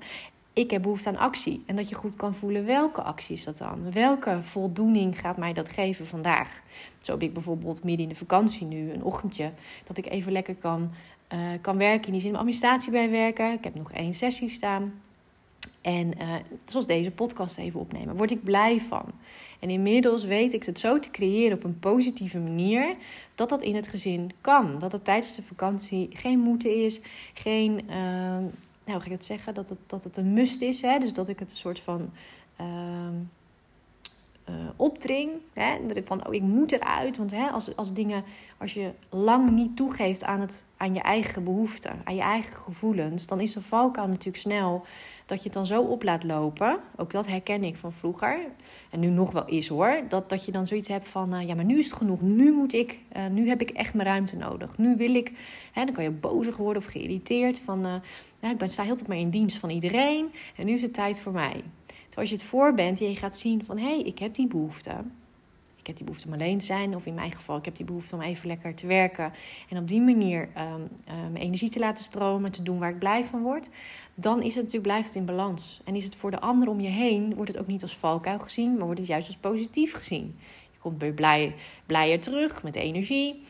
Ik 0.53 0.71
heb 0.71 0.81
behoefte 0.81 1.09
aan 1.09 1.17
actie. 1.17 1.63
En 1.65 1.75
dat 1.75 1.89
je 1.89 1.95
goed 1.95 2.15
kan 2.15 2.33
voelen 2.33 2.65
welke 2.65 3.01
actie 3.01 3.35
is 3.35 3.43
dat 3.43 3.57
dan? 3.57 3.91
Welke 3.91 4.39
voldoening 4.41 5.19
gaat 5.19 5.37
mij 5.37 5.53
dat 5.53 5.69
geven 5.69 6.07
vandaag? 6.07 6.61
Zo 7.01 7.11
heb 7.11 7.21
ik 7.21 7.33
bijvoorbeeld 7.33 7.83
midden 7.83 8.03
in 8.03 8.11
de 8.11 8.17
vakantie 8.17 8.65
nu 8.65 8.91
een 8.91 9.03
ochtendje 9.03 9.51
dat 9.87 9.97
ik 9.97 10.05
even 10.05 10.31
lekker 10.31 10.55
kan, 10.55 10.91
uh, 11.33 11.39
kan 11.61 11.77
werken. 11.77 12.07
In 12.07 12.13
die 12.13 12.21
zin 12.21 12.35
administratie 12.35 12.91
bijwerken. 12.91 13.51
Ik 13.51 13.63
heb 13.63 13.75
nog 13.75 13.91
één 13.91 14.13
sessie 14.13 14.49
staan. 14.49 15.01
En 15.85 16.13
uh, 16.21 16.35
zoals 16.65 16.85
deze 16.85 17.11
podcast 17.11 17.57
even 17.57 17.79
opnemen, 17.79 18.15
word 18.15 18.31
ik 18.31 18.43
blij 18.43 18.79
van. 18.79 19.05
En 19.59 19.69
inmiddels 19.69 20.23
weet 20.23 20.53
ik 20.53 20.63
het 20.63 20.79
zo 20.79 20.99
te 20.99 21.11
creëren 21.11 21.57
op 21.57 21.63
een 21.63 21.79
positieve 21.79 22.39
manier 22.39 22.95
dat 23.35 23.49
dat 23.49 23.61
in 23.61 23.75
het 23.75 23.87
gezin 23.87 24.31
kan. 24.41 24.79
Dat 24.79 24.91
het 24.91 25.05
tijdens 25.05 25.35
de 25.35 25.43
vakantie 25.43 26.09
geen 26.13 26.39
moeten 26.39 26.75
is, 26.85 27.01
geen, 27.33 27.81
uh, 27.89 27.95
nou 27.95 28.51
hoe 28.85 28.99
ga 28.99 29.05
ik 29.05 29.11
het 29.11 29.25
zeggen, 29.25 29.53
dat 29.53 29.69
het, 29.69 29.77
dat 29.87 30.03
het 30.03 30.17
een 30.17 30.33
must 30.33 30.61
is. 30.61 30.81
Hè? 30.81 30.99
Dus 30.99 31.13
dat 31.13 31.29
ik 31.29 31.39
het 31.39 31.51
een 31.51 31.57
soort 31.57 31.79
van 31.79 32.09
uh, 32.61 32.65
uh, 34.49 34.55
opdring. 34.75 35.31
Hè? 35.53 35.77
Van, 36.03 36.27
oh, 36.27 36.33
ik 36.33 36.41
moet 36.41 36.71
eruit. 36.71 37.17
Want 37.17 37.31
hè, 37.31 37.47
als, 37.47 37.75
als 37.75 37.93
dingen, 37.93 38.23
als 38.57 38.73
je 38.73 38.91
lang 39.09 39.49
niet 39.49 39.75
toegeeft 39.75 40.23
aan, 40.23 40.39
het, 40.39 40.65
aan 40.77 40.93
je 40.93 41.01
eigen 41.01 41.43
behoeften, 41.43 42.01
aan 42.03 42.15
je 42.15 42.21
eigen 42.21 42.55
gevoelens, 42.55 43.27
dan 43.27 43.39
is 43.39 43.53
de 43.53 43.61
valkuil 43.61 44.07
natuurlijk 44.07 44.37
snel 44.37 44.85
dat 45.25 45.37
je 45.37 45.43
het 45.43 45.53
dan 45.53 45.65
zo 45.65 45.81
op 45.81 46.03
laat 46.03 46.23
lopen. 46.23 46.79
Ook 46.95 47.11
dat 47.11 47.27
herken 47.27 47.63
ik 47.63 47.75
van 47.75 47.93
vroeger. 47.93 48.39
En 48.89 48.99
nu 48.99 49.07
nog 49.07 49.31
wel 49.31 49.45
is 49.45 49.67
hoor. 49.67 50.03
Dat, 50.09 50.29
dat 50.29 50.45
je 50.45 50.51
dan 50.51 50.67
zoiets 50.67 50.87
hebt 50.87 51.09
van, 51.09 51.33
uh, 51.33 51.47
ja 51.47 51.55
maar 51.55 51.65
nu 51.65 51.77
is 51.77 51.85
het 51.85 51.95
genoeg. 51.95 52.21
Nu 52.21 52.51
moet 52.51 52.73
ik, 52.73 52.99
uh, 53.17 53.27
nu 53.27 53.47
heb 53.47 53.61
ik 53.61 53.69
echt 53.69 53.93
mijn 53.93 54.07
ruimte 54.07 54.35
nodig. 54.35 54.77
Nu 54.77 54.95
wil 54.95 55.15
ik, 55.15 55.31
hè, 55.71 55.85
dan 55.85 55.93
kan 55.93 56.03
je 56.03 56.11
bozig 56.11 56.57
worden 56.57 56.81
of 56.83 56.89
geïrriteerd. 56.89 57.59
Van, 57.59 57.85
uh, 57.85 58.51
ik 58.51 58.57
ben, 58.57 58.69
sta 58.69 58.83
heel 58.83 58.95
tijd 58.95 59.07
maar 59.07 59.17
in 59.17 59.29
dienst 59.29 59.57
van 59.57 59.69
iedereen. 59.69 60.31
En 60.55 60.65
nu 60.65 60.73
is 60.73 60.81
het 60.81 60.93
tijd 60.93 61.21
voor 61.21 61.31
mij. 61.31 61.63
Als 62.15 62.29
je 62.29 62.35
het 62.35 62.43
voor 62.43 62.73
bent 62.73 62.99
en 63.01 63.09
je 63.09 63.15
gaat 63.15 63.37
zien 63.37 63.65
van, 63.65 63.77
hé, 63.77 63.95
hey, 63.95 64.01
ik 64.01 64.19
heb 64.19 64.35
die 64.35 64.47
behoefte. 64.47 64.91
ik 65.79 65.87
heb 65.87 65.95
die 65.95 66.05
behoefte 66.05 66.27
om 66.27 66.33
alleen 66.33 66.57
te 66.57 66.65
zijn. 66.65 66.95
Of 66.95 67.05
in 67.05 67.13
mijn 67.13 67.31
geval, 67.31 67.57
ik 67.57 67.65
heb 67.65 67.75
die 67.75 67.85
behoefte 67.85 68.15
om 68.15 68.21
even 68.21 68.47
lekker 68.47 68.75
te 68.75 68.87
werken. 68.87 69.33
En 69.69 69.77
op 69.77 69.87
die 69.87 70.01
manier 70.01 70.41
um, 70.41 70.89
mijn 71.31 71.43
energie 71.43 71.69
te 71.69 71.79
laten 71.79 72.03
stromen, 72.03 72.51
te 72.51 72.63
doen 72.63 72.79
waar 72.79 72.89
ik 72.89 72.99
blij 72.99 73.25
van 73.25 73.41
word. 73.41 73.69
Dan 74.15 74.41
is 74.41 74.55
het 74.55 74.63
natuurlijk, 74.63 74.83
blijft 74.83 75.07
het 75.07 75.15
in 75.15 75.25
balans. 75.25 75.81
En 75.83 75.95
is 75.95 76.03
het 76.03 76.15
voor 76.15 76.31
de 76.31 76.39
ander 76.39 76.69
om 76.69 76.79
je 76.79 76.87
heen, 76.87 77.35
wordt 77.35 77.51
het 77.51 77.59
ook 77.59 77.67
niet 77.67 77.81
als 77.81 77.95
valkuil 77.95 78.39
gezien, 78.39 78.75
maar 78.75 78.85
wordt 78.85 78.99
het 78.99 79.07
juist 79.07 79.27
als 79.27 79.37
positief 79.37 79.93
gezien. 79.93 80.35
Je 80.71 80.79
komt 80.79 81.01
weer 81.01 81.13
blij, 81.13 81.55
blijer 81.85 82.19
terug 82.19 82.63
met 82.63 82.75
energie. 82.75 83.43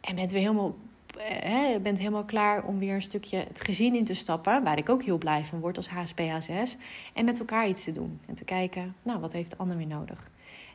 En 0.00 0.14
bent 0.14 0.30
weer 0.30 0.40
helemaal 0.40 0.74
hè, 1.22 1.80
bent 1.80 1.98
helemaal 1.98 2.24
klaar 2.24 2.64
om 2.64 2.78
weer 2.78 2.94
een 2.94 3.02
stukje 3.02 3.36
het 3.36 3.60
gezin 3.60 3.94
in 3.94 4.04
te 4.04 4.14
stappen. 4.14 4.62
Waar 4.62 4.78
ik 4.78 4.88
ook 4.88 5.02
heel 5.02 5.18
blij 5.18 5.44
van 5.44 5.60
word 5.60 5.76
als 5.76 5.88
HSP-HSS. 5.88 6.76
En 7.14 7.24
met 7.24 7.38
elkaar 7.38 7.68
iets 7.68 7.84
te 7.84 7.92
doen. 7.92 8.20
En 8.26 8.34
te 8.34 8.44
kijken, 8.44 8.94
nou, 9.02 9.20
wat 9.20 9.32
heeft 9.32 9.50
de 9.50 9.56
ander 9.56 9.76
weer 9.76 9.86
nodig? 9.86 10.30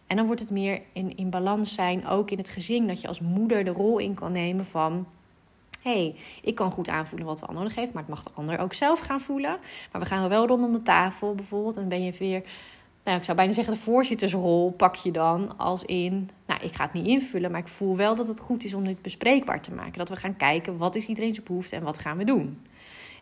En 0.07 0.17
dan 0.17 0.25
wordt 0.25 0.41
het 0.41 0.49
meer 0.49 0.81
in, 0.93 1.17
in 1.17 1.29
balans 1.29 1.73
zijn, 1.73 2.07
ook 2.07 2.31
in 2.31 2.37
het 2.37 2.49
gezin. 2.49 2.87
Dat 2.87 3.01
je 3.01 3.07
als 3.07 3.19
moeder 3.19 3.63
de 3.63 3.71
rol 3.71 3.97
in 3.97 4.13
kan 4.13 4.31
nemen 4.31 4.65
van 4.65 5.05
hey, 5.83 6.15
ik 6.41 6.55
kan 6.55 6.71
goed 6.71 6.89
aanvoelen 6.89 7.27
wat 7.27 7.39
de 7.39 7.45
ander 7.45 7.63
nodig 7.63 7.77
heeft, 7.77 7.93
maar 7.93 8.03
het 8.03 8.11
mag 8.11 8.23
de 8.23 8.31
ander 8.33 8.59
ook 8.59 8.73
zelf 8.73 8.99
gaan 8.99 9.21
voelen. 9.21 9.57
Maar 9.91 10.01
we 10.01 10.07
gaan 10.07 10.29
wel 10.29 10.47
rondom 10.47 10.73
de 10.73 10.81
tafel 10.81 11.35
bijvoorbeeld 11.35 11.77
en 11.77 11.87
ben 11.87 12.03
je 12.03 12.13
weer 12.19 12.43
nou, 13.03 13.17
ik 13.17 13.23
zou 13.23 13.37
bijna 13.37 13.53
zeggen, 13.53 13.73
de 13.73 13.79
voorzittersrol 13.79 14.71
pak 14.71 14.95
je 14.95 15.11
dan 15.11 15.57
als 15.57 15.83
in, 15.83 16.29
nou, 16.47 16.61
ik 16.63 16.75
ga 16.75 16.83
het 16.83 16.93
niet 16.93 17.07
invullen, 17.07 17.51
maar 17.51 17.59
ik 17.59 17.67
voel 17.67 17.95
wel 17.95 18.15
dat 18.15 18.27
het 18.27 18.39
goed 18.39 18.63
is 18.63 18.73
om 18.73 18.83
dit 18.83 19.01
bespreekbaar 19.01 19.61
te 19.61 19.73
maken. 19.73 19.97
Dat 19.97 20.09
we 20.09 20.15
gaan 20.15 20.35
kijken, 20.35 20.77
wat 20.77 20.95
is 20.95 21.07
iedereen's 21.07 21.43
behoefte 21.43 21.75
en 21.75 21.83
wat 21.83 21.97
gaan 21.97 22.17
we 22.17 22.23
doen? 22.23 22.59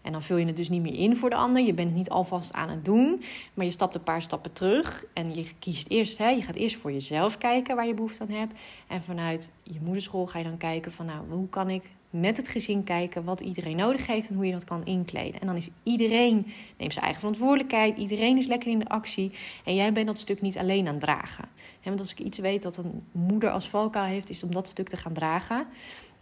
En 0.01 0.11
dan 0.11 0.23
vul 0.23 0.37
je 0.37 0.45
het 0.45 0.55
dus 0.55 0.69
niet 0.69 0.81
meer 0.81 0.93
in 0.93 1.15
voor 1.15 1.29
de 1.29 1.35
ander. 1.35 1.63
Je 1.63 1.73
bent 1.73 1.87
het 1.87 1.97
niet 1.97 2.09
alvast 2.09 2.53
aan 2.53 2.69
het 2.69 2.85
doen, 2.85 3.23
maar 3.53 3.65
je 3.65 3.71
stapt 3.71 3.95
een 3.95 4.03
paar 4.03 4.21
stappen 4.21 4.53
terug. 4.53 5.05
En 5.13 5.33
je 5.33 5.45
kiest 5.59 5.89
eerst, 5.89 6.17
hè, 6.17 6.29
je 6.29 6.41
gaat 6.41 6.55
eerst 6.55 6.75
voor 6.75 6.91
jezelf 6.91 7.37
kijken 7.37 7.75
waar 7.75 7.87
je 7.87 7.93
behoefte 7.93 8.23
aan 8.23 8.29
hebt. 8.29 8.53
En 8.87 9.01
vanuit 9.01 9.51
je 9.63 9.79
moederschool 9.81 10.27
ga 10.27 10.37
je 10.37 10.43
dan 10.43 10.57
kijken 10.57 10.91
van, 10.91 11.05
nou, 11.05 11.19
hoe 11.29 11.49
kan 11.49 11.69
ik 11.69 11.83
met 12.11 12.37
het 12.37 12.47
gezin 12.47 12.83
kijken 12.83 13.23
wat 13.23 13.41
iedereen 13.41 13.75
nodig 13.75 14.07
heeft 14.07 14.29
en 14.29 14.35
hoe 14.35 14.45
je 14.45 14.51
dat 14.51 14.63
kan 14.63 14.85
inkleden. 14.85 15.41
En 15.41 15.47
dan 15.47 15.55
is 15.55 15.69
iedereen 15.83 16.53
neemt 16.77 16.93
zijn 16.93 17.05
eigen 17.05 17.21
verantwoordelijkheid, 17.21 17.97
iedereen 17.97 18.37
is 18.37 18.47
lekker 18.47 18.71
in 18.71 18.79
de 18.79 18.89
actie 18.89 19.31
en 19.65 19.75
jij 19.75 19.93
bent 19.93 20.07
dat 20.07 20.19
stuk 20.19 20.41
niet 20.41 20.57
alleen 20.57 20.87
aan 20.87 20.93
het 20.93 21.03
dragen. 21.03 21.45
want 21.83 21.99
als 21.99 22.11
ik 22.11 22.19
iets 22.19 22.37
weet 22.37 22.61
dat 22.61 22.77
een 22.77 23.03
moeder 23.11 23.49
als 23.49 23.69
valkuil 23.69 24.05
heeft, 24.05 24.29
is 24.29 24.43
om 24.43 24.51
dat 24.51 24.67
stuk 24.67 24.89
te 24.89 24.97
gaan 24.97 25.13
dragen. 25.13 25.67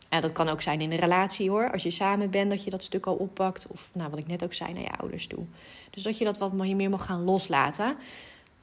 En 0.09 0.21
dat 0.21 0.31
kan 0.31 0.49
ook 0.49 0.61
zijn 0.61 0.81
in 0.81 0.91
een 0.91 0.97
relatie 0.97 1.49
hoor. 1.49 1.71
Als 1.71 1.83
je 1.83 1.91
samen 1.91 2.29
bent, 2.29 2.49
dat 2.49 2.63
je 2.63 2.69
dat 2.69 2.83
stuk 2.83 3.05
al 3.05 3.15
oppakt. 3.15 3.67
Of 3.67 3.89
nou, 3.93 4.09
wat 4.09 4.19
ik 4.19 4.27
net 4.27 4.43
ook 4.43 4.53
zei, 4.53 4.73
naar 4.73 4.81
je 4.81 4.97
ouders 4.97 5.27
toe. 5.27 5.43
Dus 5.89 6.03
dat 6.03 6.17
je 6.17 6.25
dat 6.25 6.37
wat 6.37 6.53
meer 6.53 6.89
mag 6.89 7.05
gaan 7.05 7.23
loslaten. 7.23 7.95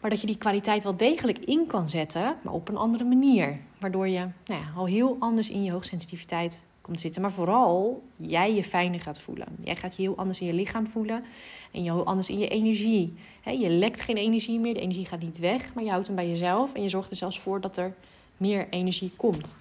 Maar 0.01 0.11
dat 0.11 0.21
je 0.21 0.27
die 0.27 0.39
kwaliteit 0.39 0.83
wel 0.83 0.97
degelijk 0.97 1.39
in 1.39 1.67
kan 1.67 1.89
zetten, 1.89 2.37
maar 2.43 2.53
op 2.53 2.69
een 2.69 2.77
andere 2.77 3.05
manier. 3.05 3.59
Waardoor 3.79 4.09
je 4.09 4.19
nou 4.47 4.61
ja, 4.61 4.73
al 4.77 4.87
heel 4.87 5.17
anders 5.19 5.49
in 5.49 5.63
je 5.63 5.73
hoogsensitiviteit 5.73 6.63
komt 6.87 7.01
zitten. 7.01 7.23
Maar 7.23 7.33
vooral 7.33 8.03
jij 8.17 8.55
je 8.55 8.65
fijner 8.65 9.01
gaat 9.01 9.21
voelen. 9.21 9.47
Jij 9.65 9.77
gaat 9.77 9.97
je 9.97 10.03
heel 10.03 10.17
anders 10.17 10.41
in 10.41 10.47
je 10.47 10.53
lichaam 10.53 10.87
voelen 10.87 11.25
en 11.73 11.83
je 11.83 11.93
heel 11.93 12.07
anders 12.07 12.29
in 12.29 12.39
je 12.39 12.49
energie. 12.49 13.15
je 13.45 13.69
lekt 13.69 14.01
geen 14.01 14.17
energie 14.17 14.59
meer, 14.59 14.75
de 14.75 14.81
energie 14.81 15.07
gaat 15.07 15.21
niet 15.21 15.39
weg, 15.39 15.75
maar 15.75 15.85
je 15.85 15.91
houdt 15.91 16.07
hem 16.07 16.17
bij 16.17 16.29
jezelf 16.29 16.75
en 16.75 16.83
je 16.83 16.89
zorgt 16.89 17.11
er 17.11 17.17
zelfs 17.17 17.41
voor 17.41 17.61
dat 17.61 17.77
er 17.77 17.95
meer 18.37 18.67
energie 18.71 19.13
komt. 19.17 19.55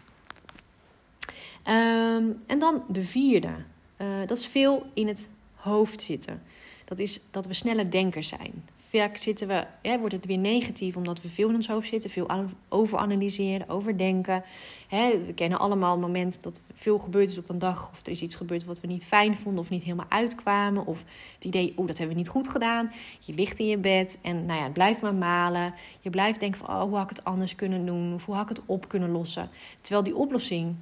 Ehm, 1.64 2.24
en 2.46 2.60
dan 2.60 2.84
de 2.88 3.04
vierde. 3.04 3.54
Uh, 3.98 4.08
dat 4.26 4.38
is 4.38 4.48
veel 4.48 4.86
in 4.94 5.08
het 5.08 5.28
hoofd 5.56 6.02
zitten. 6.02 6.42
Dat 6.86 7.00
is 7.00 7.20
dat 7.32 7.46
we 7.46 7.54
snelle 7.54 7.90
denkers 7.90 8.28
zijn. 8.28 8.64
Vaak 8.78 9.18
zitten 9.18 9.48
we, 9.48 9.66
wordt 10.00 10.14
het 10.14 10.26
weer 10.26 10.38
negatief 10.38 10.96
omdat 10.98 11.22
we 11.22 11.30
veel 11.30 11.50
in 11.50 11.56
ons 11.56 11.68
hoofd 11.68 11.88
zitten, 11.88 12.10
veel 12.10 12.30
overanalyseren, 12.70 13.70
overdenken. 13.70 14.44
Hè, 14.88 15.26
we 15.26 15.34
kennen 15.34 15.60
allemaal 15.60 15.92
het 15.92 16.02
moment 16.02 16.44
dat 16.44 16.62
veel 16.74 17.00
gebeurd 17.00 17.30
is 17.30 17.38
op 17.38 17.50
een 17.50 17.60
dag, 17.60 17.90
of 17.92 18.06
er 18.06 18.12
is 18.12 18.22
iets 18.22 18.36
gebeurd 18.36 18.66
wat 18.66 18.82
we 18.82 18.88
niet 18.88 19.06
fijn 19.06 19.38
vonden 19.38 19.62
of 19.62 19.70
niet 19.70 19.84
helemaal 19.84 20.06
uitkwamen, 20.10 20.86
of 20.86 21.04
het 21.36 21.46
idee, 21.46 21.74
oh 21.76 21.88
dat 21.88 21.98
hebben 21.98 22.16
we 22.16 22.22
niet 22.22 22.32
goed 22.32 22.48
gedaan. 22.48 22.92
Je 23.20 23.34
ligt 23.34 23.60
in 23.60 23.68
je 23.68 23.78
bed 23.78 24.20
en 24.22 24.46
nou 24.46 24.58
ja, 24.60 24.64
het 24.64 24.74
blijft 24.74 25.02
maar 25.02 25.16
malen. 25.16 25.74
Je 26.00 26.10
blijft 26.10 26.40
denken 26.40 26.60
van, 26.60 26.76
oh, 26.76 26.82
hoe 26.82 26.96
had 26.96 27.10
ik 27.10 27.16
het 27.16 27.26
anders 27.26 27.56
kunnen 27.56 27.86
doen, 27.86 28.14
of 28.14 28.26
hoe 28.26 28.36
had 28.36 28.50
ik 28.50 28.56
het 28.56 28.66
op 28.66 28.88
kunnen 28.88 29.12
lossen. 29.12 29.50
Terwijl 29.82 30.04
die 30.04 30.16
oplossing 30.16 30.76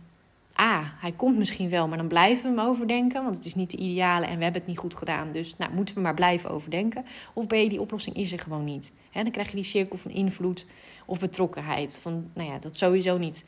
A, 0.60 0.94
hij 0.98 1.12
komt 1.12 1.38
misschien 1.38 1.70
wel, 1.70 1.88
maar 1.88 1.98
dan 1.98 2.08
blijven 2.08 2.44
we 2.44 2.62
hem 2.62 2.70
overdenken. 2.70 3.24
Want 3.24 3.36
het 3.36 3.46
is 3.46 3.56
niet 3.56 3.72
de 3.72 3.78
ideale 3.78 4.26
en 4.26 4.38
we 4.38 4.44
hebben 4.44 4.62
het 4.62 4.70
niet 4.70 4.80
goed 4.80 4.96
gedaan. 4.96 5.32
Dus 5.32 5.58
nou, 5.58 5.74
moeten 5.74 5.96
we 5.96 6.02
maar 6.02 6.14
blijven 6.14 6.50
overdenken. 6.50 7.06
Of 7.34 7.48
B, 7.48 7.50
die 7.50 7.82
oplossing 7.82 8.16
is 8.16 8.32
er 8.32 8.40
gewoon 8.40 8.64
niet. 8.64 8.92
dan 9.12 9.32
krijg 9.32 9.50
je 9.50 9.56
die 9.56 9.66
cirkel 9.66 9.98
van 9.98 10.12
invloed 10.12 10.66
of 11.06 11.20
betrokkenheid. 11.20 12.00
Van, 12.02 12.30
nou 12.34 12.50
ja, 12.50 12.58
dat 12.60 12.78
sowieso 12.78 13.18
niet 13.18 13.46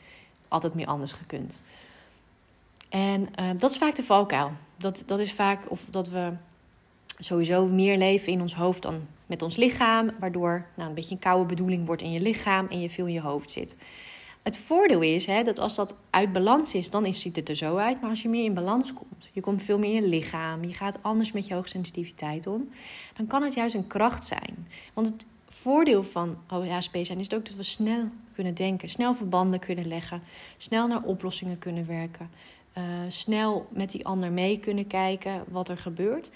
altijd 0.48 0.74
meer 0.74 0.88
anders 0.88 1.12
gekund. 1.12 1.60
En 2.90 3.30
uh, 3.40 3.50
dat 3.58 3.72
is 3.72 3.78
vaak 3.78 3.96
de 3.96 4.04
valkuil. 4.04 4.52
Dat, 4.78 5.04
dat 5.06 5.20
is 5.20 5.34
vaak 5.34 5.72
of 5.72 5.82
dat 5.90 6.10
we 6.10 6.32
sowieso 7.20 7.66
meer 7.66 7.98
leven 7.98 8.32
in 8.32 8.42
ons 8.42 8.56
hoofd 8.56 8.82
dan 8.82 9.08
met 9.26 9.42
ons 9.42 9.56
lichaam. 9.56 10.12
Waardoor 10.20 10.66
nou, 10.76 10.90
een 10.90 10.96
beetje 10.96 11.14
een 11.14 11.20
koude 11.20 11.46
bedoeling 11.46 11.86
wordt 11.86 12.02
in 12.02 12.12
je 12.12 12.22
lichaam 12.22 12.68
en 12.70 12.82
je 12.82 12.90
veel 12.90 13.06
in 13.06 13.14
je 13.14 13.22
hoofd 13.22 13.52
zit. 13.52 13.76
Het 14.46 14.58
voordeel 14.58 15.02
is 15.02 15.26
hè, 15.26 15.44
dat 15.44 15.60
als 15.60 15.76
dat 15.76 15.96
uit 16.10 16.32
balans 16.32 16.74
is, 16.74 16.90
dan 16.90 17.14
ziet 17.14 17.36
het 17.36 17.50
er 17.50 17.56
zo 17.56 17.78
uit. 17.78 18.02
Maar 18.02 18.10
als 18.10 18.22
je 18.22 18.30
meer 18.30 18.44
in 18.44 18.54
balans 18.54 18.94
komt, 18.94 19.30
je 19.32 19.42
komt 19.42 19.62
veel 19.62 19.80
meer 19.80 19.96
in 19.96 20.02
je 20.02 20.08
lichaam, 20.08 20.64
je 20.64 20.74
gaat 20.74 20.98
anders 21.02 21.32
met 21.32 21.48
je 21.48 21.54
hoogsensitiviteit 21.54 22.48
om, 22.48 22.70
dan 23.18 23.28
kan 23.28 23.44
het 23.44 23.54
juist 23.54 23.76
een 23.76 23.88
kracht 23.88 24.26
zijn. 24.26 24.68
Want 24.94 25.08
het 25.08 25.26
voordeel 25.50 26.04
van 26.04 26.38
OHSP 26.50 26.98
zijn 27.02 27.20
is 27.20 27.34
ook 27.34 27.46
dat 27.46 27.56
we 27.56 27.64
snel 27.64 28.10
kunnen 28.34 28.54
denken, 28.54 28.90
snel 28.90 29.16
verbanden 29.16 29.60
kunnen 29.60 29.88
leggen, 29.88 30.22
snel 30.58 30.88
naar 30.88 31.04
oplossingen 31.04 31.60
kunnen 31.60 31.88
werken, 31.88 32.30
uh, 32.78 32.84
snel 33.08 33.68
met 33.70 33.92
die 33.92 34.06
ander 34.06 34.32
mee 34.32 34.60
kunnen 34.60 34.88
kijken 34.88 35.44
wat 35.48 35.70
er 35.70 35.78
gebeurt. 35.78 36.30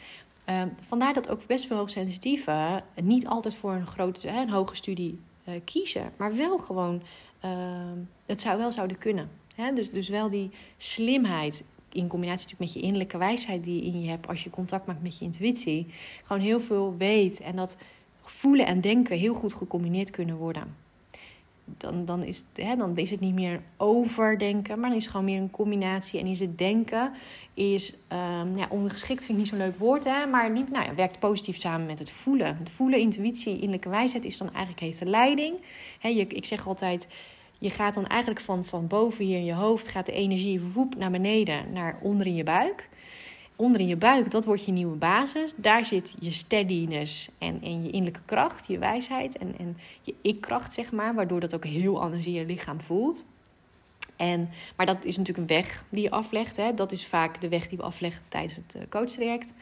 Uh, 0.50 0.62
vandaar 0.80 1.14
dat 1.14 1.30
ook 1.30 1.48
best 1.48 1.66
veel 1.66 1.78
hoogsensitieven 1.78 2.84
niet 3.02 3.28
altijd 3.28 3.56
voor 3.56 3.74
een 3.74 3.88
grote, 3.88 4.28
een 4.28 4.50
hoge 4.50 4.76
studie 4.76 5.20
uh, 5.48 5.54
kiezen, 5.66 6.12
maar 6.18 6.36
wel 6.36 6.58
gewoon 6.58 7.02
het 8.26 8.42
zou 8.42 8.58
wel 8.58 8.72
zouden 8.72 8.98
kunnen. 8.98 9.30
Hè? 9.56 9.74
Dus, 9.74 9.92
dus 9.92 10.10
wel 10.10 10.30
die 10.30 10.52
slimheid 10.78 11.64
in 11.92 12.08
combinatie 12.08 12.46
natuurlijk 12.46 12.72
met 12.72 12.74
je 12.74 12.88
innerlijke 12.88 13.18
wijsheid 13.18 13.64
die 13.64 13.76
je 13.76 13.92
in 13.92 14.02
je 14.02 14.10
hebt 14.10 14.28
als 14.28 14.44
je 14.44 14.50
contact 14.50 14.86
maakt 14.86 15.02
met 15.02 15.18
je 15.18 15.26
intuïtie. 15.26 15.88
Gewoon 16.24 16.42
heel 16.42 16.62
veel 16.62 16.96
weet 16.98 17.40
en 17.40 17.56
dat 17.56 17.76
voelen 18.22 18.66
en 18.66 18.82
denken 18.82 19.18
heel 19.18 19.34
goed 19.34 19.54
gecombineerd 19.54 20.10
kunnen 20.10 20.36
worden. 20.36 20.76
Dan, 21.78 22.06
dan, 22.06 22.24
is, 22.24 22.44
hè, 22.54 22.76
dan 22.76 22.98
is 22.98 23.12
het 23.12 23.20
niet 23.20 23.34
meer 23.34 23.62
overdenken, 23.78 24.80
maar 24.80 24.90
dan 24.90 24.98
is 24.98 25.04
het 25.04 25.12
gewoon 25.12 25.26
meer 25.26 25.42
een 25.42 25.52
combinatie. 25.52 26.20
En 26.20 26.26
is 26.26 26.40
het 26.40 26.58
denken 26.58 27.12
is 27.54 27.94
um, 27.94 28.58
ja, 28.58 28.68
ongeschikt, 28.70 29.26
vind 29.26 29.30
ik 29.30 29.38
niet 29.38 29.48
zo'n 29.48 29.58
leuk 29.58 29.78
woord, 29.78 30.04
hè, 30.04 30.26
maar 30.26 30.52
niet, 30.52 30.72
nou 30.72 30.86
ja, 30.86 30.96
werkt 30.96 31.20
positief 31.20 31.60
samen 31.60 31.86
met 31.86 32.00
het 32.00 32.12
voelen. 32.12 32.58
Het 32.58 32.70
voelen, 32.70 33.00
intuïtie, 33.00 33.54
innerlijke 33.54 33.90
wijsheid 33.90 34.26
is 34.26 34.38
dan 34.38 34.50
eigenlijk 34.50 34.80
heeft 34.80 35.00
de 35.00 35.06
leiding. 35.06 35.56
Hè, 36.00 36.10
je, 36.10 36.28
ik 36.28 36.46
zeg 36.46 36.68
altijd, 36.68 37.08
je 37.58 37.70
gaat 37.70 37.94
dan 37.94 38.08
eigenlijk 38.08 38.42
van, 38.42 38.66
van 38.66 38.88
boven 38.88 39.26
hier 39.26 39.38
in 39.38 39.46
je 39.46 39.54
hoofd, 39.54 39.88
gaat 39.88 40.06
de 40.06 40.12
energie 40.12 40.62
woep 40.62 40.96
naar 40.96 41.12
beneden, 41.12 41.74
naar 41.74 42.00
onder 42.02 42.28
in 42.28 42.36
je 42.36 42.44
buik. 42.44 42.90
Onder 43.60 43.82
in 43.82 43.88
je 43.88 43.98
buik, 43.98 44.32
dat 44.32 44.46
wordt 44.46 44.66
je 44.66 44.72
nieuwe 44.72 44.96
basis. 44.96 45.54
Daar 45.56 45.86
zit 45.86 46.14
je 46.20 46.32
steadiness 46.32 47.32
en, 47.38 47.62
en 47.62 47.84
je 47.84 47.90
innerlijke 47.90 48.26
kracht, 48.26 48.68
je 48.68 48.78
wijsheid 48.78 49.38
en, 49.38 49.56
en 49.58 49.78
je 50.02 50.16
ik-kracht, 50.22 50.74
zeg 50.74 50.92
maar. 50.92 51.16
Waardoor 51.16 51.40
dat 51.40 51.56
ook 51.56 51.66
heel 51.66 52.02
anders 52.02 52.26
in 52.26 52.32
je 52.32 52.46
lichaam 52.46 52.82
voelt. 52.82 53.24
En, 54.16 54.50
maar 54.76 54.86
dat 54.86 55.06
is 55.06 55.18
natuurlijk 55.18 55.50
een 55.50 55.56
weg 55.56 55.84
die 55.90 56.04
je 56.04 56.12
aflegt. 56.12 56.58
Hè. 56.58 56.74
Dat 56.74 56.92
is 56.92 57.08
vaak 57.08 57.42
de 57.42 57.50
weg 57.50 57.68
die 57.68 57.78
we 57.78 57.84
afleggen 57.84 58.22
tijdens 58.28 58.56
het 58.56 58.76
eh, 58.76 58.82
coachtraject. 58.90 59.54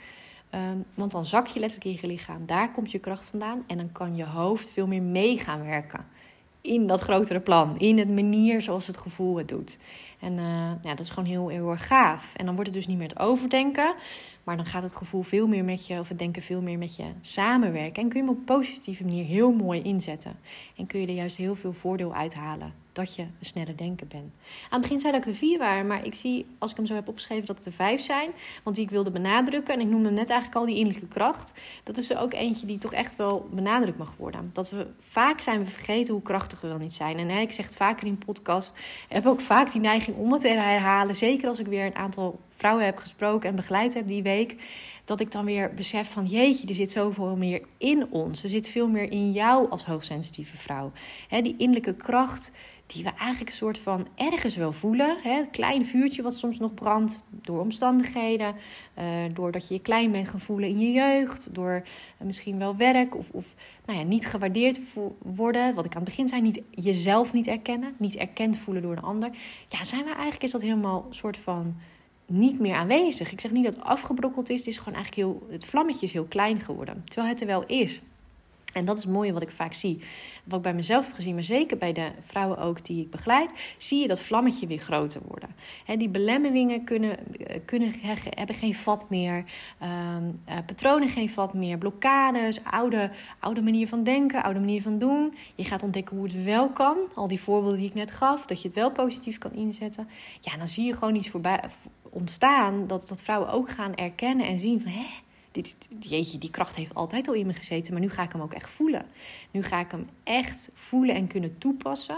Um, 0.51 0.85
want 0.93 1.11
dan 1.11 1.25
zak 1.25 1.47
je 1.47 1.59
letterlijk 1.59 1.89
in 1.89 1.99
je 2.01 2.13
lichaam. 2.15 2.45
Daar 2.45 2.71
komt 2.71 2.91
je 2.91 2.99
kracht 2.99 3.29
vandaan. 3.29 3.63
En 3.67 3.77
dan 3.77 3.91
kan 3.91 4.15
je 4.15 4.25
hoofd 4.25 4.69
veel 4.69 4.87
meer 4.87 5.01
mee 5.01 5.37
gaan 5.37 5.63
werken. 5.63 6.05
In 6.61 6.87
dat 6.87 7.01
grotere 7.01 7.39
plan. 7.39 7.79
In 7.79 7.97
het 7.97 8.09
manier 8.09 8.61
zoals 8.61 8.87
het 8.87 8.97
gevoel 8.97 9.37
het 9.37 9.47
doet. 9.47 9.77
En 10.19 10.33
uh, 10.33 10.71
ja, 10.83 10.89
dat 10.89 10.99
is 10.99 11.09
gewoon 11.09 11.29
heel, 11.29 11.47
heel 11.47 11.71
erg 11.71 11.87
gaaf. 11.87 12.33
En 12.35 12.45
dan 12.45 12.55
wordt 12.55 12.69
het 12.69 12.79
dus 12.79 12.87
niet 12.87 12.97
meer 12.97 13.07
het 13.07 13.19
overdenken. 13.19 13.95
Maar 14.43 14.55
dan 14.55 14.65
gaat 14.65 14.83
het 14.83 14.95
gevoel 14.95 15.21
veel 15.21 15.47
meer 15.47 15.63
met 15.63 15.87
je, 15.87 15.99
of 15.99 16.07
het 16.09 16.19
denken 16.19 16.41
veel 16.41 16.61
meer 16.61 16.77
met 16.77 16.95
je 16.95 17.03
samenwerken. 17.21 18.03
En 18.03 18.09
kun 18.09 18.19
je 18.19 18.25
hem 18.25 18.33
op 18.33 18.37
een 18.37 18.55
positieve 18.55 19.03
manier 19.03 19.25
heel 19.25 19.51
mooi 19.51 19.81
inzetten. 19.81 20.39
En 20.75 20.85
kun 20.85 20.99
je 20.99 21.07
er 21.07 21.13
juist 21.13 21.37
heel 21.37 21.55
veel 21.55 21.73
voordeel 21.73 22.13
uithalen 22.13 22.73
dat 22.97 23.15
je 23.15 23.21
een 23.21 23.31
snelle 23.39 23.75
denker 23.75 24.07
bent. 24.07 24.31
Aan 24.69 24.79
het 24.79 24.81
begin 24.81 24.99
zei 24.99 25.11
dat 25.11 25.21
ik 25.21 25.27
er 25.27 25.35
vier 25.35 25.57
waren, 25.57 25.87
maar 25.87 26.05
ik 26.05 26.13
zie 26.13 26.45
als 26.57 26.71
ik 26.71 26.77
hem 26.77 26.85
zo 26.85 26.93
heb 26.93 27.07
opgeschreven 27.07 27.45
dat 27.45 27.57
het 27.57 27.65
er 27.65 27.71
vijf 27.71 28.01
zijn. 28.01 28.31
Want 28.63 28.75
die 28.75 28.85
ik 28.85 28.91
wilde 28.91 29.11
benadrukken, 29.11 29.73
en 29.73 29.79
ik 29.79 29.87
noemde 29.87 30.09
net 30.09 30.29
eigenlijk 30.29 30.55
al 30.59 30.65
die 30.65 30.75
innerlijke 30.75 31.07
kracht. 31.07 31.53
Dat 31.83 31.97
is 31.97 32.09
er 32.09 32.19
ook 32.19 32.33
eentje 32.33 32.65
die 32.65 32.77
toch 32.77 32.93
echt 32.93 33.15
wel 33.15 33.49
benadrukt 33.51 33.97
mag 33.97 34.13
worden. 34.17 34.49
Dat 34.53 34.69
we 34.69 34.87
vaak 34.99 35.41
zijn 35.41 35.63
we 35.63 35.69
vergeten 35.69 36.13
hoe 36.13 36.23
krachtig 36.23 36.61
we 36.61 36.67
wel 36.67 36.77
niet 36.77 36.93
zijn. 36.93 37.17
En 37.17 37.29
hè, 37.29 37.39
ik 37.39 37.51
zeg 37.51 37.65
het 37.65 37.75
vaker 37.75 38.07
in 38.07 38.17
podcast, 38.17 38.77
heb 39.07 39.25
ook 39.25 39.41
vaak 39.41 39.71
die 39.71 39.81
neiging 39.81 40.06
om 40.15 40.31
het 40.31 40.41
te 40.41 40.47
herhalen. 40.47 41.15
Zeker 41.15 41.47
als 41.47 41.59
ik 41.59 41.67
weer 41.67 41.85
een 41.85 41.95
aantal 41.95 42.39
vrouwen 42.55 42.85
heb 42.85 42.97
gesproken 42.97 43.49
en 43.49 43.55
begeleid 43.55 43.93
heb 43.93 44.07
die 44.07 44.23
week 44.23 44.55
dat 45.05 45.19
ik 45.19 45.31
dan 45.31 45.45
weer 45.45 45.73
besef 45.73 46.11
van 46.11 46.25
jeetje, 46.25 46.67
er 46.67 46.75
zit 46.75 46.91
zoveel 46.91 47.35
meer 47.35 47.61
in 47.77 48.11
ons. 48.11 48.43
Er 48.43 48.49
zit 48.49 48.69
veel 48.69 48.87
meer 48.87 49.11
in 49.11 49.31
jou 49.31 49.69
als 49.69 49.85
hoogsensitieve 49.85 50.57
vrouw. 50.57 50.91
die 51.29 51.55
innerlijke 51.57 51.95
kracht, 51.95 52.51
die 52.87 53.03
we 53.03 53.09
eigenlijk 53.09 53.49
een 53.49 53.55
soort 53.55 53.77
van 53.77 54.07
ergens 54.15 54.55
wel 54.55 54.71
voelen. 54.71 55.17
Hè? 55.23 55.39
Een 55.39 55.49
klein 55.49 55.85
vuurtje 55.85 56.21
wat 56.21 56.35
soms 56.35 56.59
nog 56.59 56.73
brandt 56.73 57.23
door 57.29 57.59
omstandigheden. 57.59 58.55
Uh, 58.99 59.05
doordat 59.33 59.67
je 59.67 59.73
je 59.73 59.81
klein 59.81 60.11
bent 60.11 60.27
gaan 60.27 60.39
voelen 60.39 60.69
in 60.69 60.79
je 60.79 60.91
jeugd. 60.91 61.53
Door 61.53 61.83
uh, 62.21 62.27
misschien 62.27 62.59
wel 62.59 62.75
werk 62.75 63.17
of, 63.17 63.29
of 63.31 63.55
nou 63.85 63.99
ja, 63.99 64.05
niet 64.05 64.27
gewaardeerd 64.27 64.79
worden. 65.21 65.73
Wat 65.73 65.85
ik 65.85 65.91
aan 65.95 66.01
het 66.01 66.09
begin 66.09 66.27
zei, 66.27 66.41
niet, 66.41 66.61
jezelf 66.69 67.33
niet 67.33 67.47
erkennen. 67.47 67.95
Niet 67.97 68.15
erkend 68.15 68.57
voelen 68.57 68.83
door 68.83 68.91
een 68.91 69.01
ander. 69.01 69.29
Ja, 69.69 69.83
zijn 69.83 70.03
we 70.03 70.09
eigenlijk, 70.09 70.43
is 70.43 70.51
dat 70.51 70.61
helemaal 70.61 71.05
een 71.07 71.15
soort 71.15 71.37
van 71.37 71.75
niet 72.25 72.59
meer 72.59 72.75
aanwezig. 72.75 73.31
Ik 73.31 73.41
zeg 73.41 73.51
niet 73.51 73.63
dat 73.63 73.75
het 73.75 73.83
afgebrokkeld 73.83 74.49
is. 74.49 74.59
Het 74.59 74.67
is 74.67 74.77
gewoon 74.77 74.93
eigenlijk 74.93 75.27
heel, 75.27 75.47
het 75.51 75.65
vlammetje 75.65 76.05
is 76.05 76.13
heel 76.13 76.25
klein 76.25 76.59
geworden. 76.59 77.03
Terwijl 77.05 77.27
het 77.27 77.41
er 77.41 77.47
wel 77.47 77.65
is. 77.65 78.01
En 78.73 78.85
dat 78.85 78.97
is 78.97 79.03
het 79.03 79.13
mooie 79.13 79.33
wat 79.33 79.41
ik 79.41 79.49
vaak 79.49 79.73
zie. 79.73 80.01
Wat 80.43 80.57
ik 80.57 80.63
bij 80.63 80.73
mezelf 80.73 81.05
heb 81.05 81.15
gezien, 81.15 81.33
maar 81.33 81.43
zeker 81.43 81.77
bij 81.77 81.93
de 81.93 82.11
vrouwen 82.21 82.57
ook 82.57 82.85
die 82.85 83.01
ik 83.01 83.11
begeleid, 83.11 83.53
zie 83.77 84.01
je 84.01 84.07
dat 84.07 84.19
vlammetje 84.19 84.67
weer 84.67 84.79
groter 84.79 85.21
worden. 85.27 85.49
He, 85.85 85.97
die 85.97 86.09
belemmeringen 86.09 86.83
kunnen, 86.83 87.17
kunnen, 87.65 87.93
hebben 88.29 88.55
geen 88.55 88.75
vat 88.75 89.09
meer, 89.09 89.43
ehm, 89.79 90.23
eh, 90.45 90.57
patronen 90.65 91.09
geen 91.09 91.29
vat 91.29 91.53
meer, 91.53 91.77
blokkades, 91.77 92.63
oude, 92.63 93.11
oude 93.39 93.61
manier 93.61 93.87
van 93.87 94.03
denken, 94.03 94.43
oude 94.43 94.59
manier 94.59 94.81
van 94.81 94.99
doen. 94.99 95.35
Je 95.55 95.63
gaat 95.63 95.83
ontdekken 95.83 96.17
hoe 96.17 96.25
het 96.25 96.43
wel 96.43 96.69
kan. 96.69 96.97
Al 97.15 97.27
die 97.27 97.41
voorbeelden 97.41 97.79
die 97.79 97.89
ik 97.89 97.95
net 97.95 98.11
gaf, 98.11 98.45
dat 98.45 98.61
je 98.61 98.67
het 98.67 98.77
wel 98.77 98.91
positief 98.91 99.37
kan 99.37 99.53
inzetten. 99.53 100.09
Ja, 100.41 100.57
dan 100.57 100.67
zie 100.67 100.85
je 100.85 100.93
gewoon 100.93 101.15
iets 101.15 101.29
voorbij 101.29 101.63
ontstaan 102.09 102.87
dat, 102.87 103.07
dat 103.07 103.21
vrouwen 103.21 103.51
ook 103.51 103.69
gaan 103.69 103.95
erkennen 103.95 104.45
en 104.45 104.59
zien 104.59 104.81
van... 104.81 104.91
Hé, 104.91 105.05
dit, 105.63 105.87
jeetje, 105.99 106.37
die 106.37 106.49
kracht 106.49 106.75
heeft 106.75 106.95
altijd 106.95 107.27
al 107.27 107.33
in 107.33 107.45
me 107.45 107.53
gezeten, 107.53 107.93
maar 107.93 108.01
nu 108.01 108.09
ga 108.09 108.23
ik 108.23 108.31
hem 108.31 108.41
ook 108.41 108.53
echt 108.53 108.69
voelen. 108.69 109.05
Nu 109.51 109.63
ga 109.63 109.79
ik 109.79 109.91
hem 109.91 110.09
echt 110.23 110.69
voelen 110.73 111.15
en 111.15 111.27
kunnen 111.27 111.57
toepassen. 111.57 112.17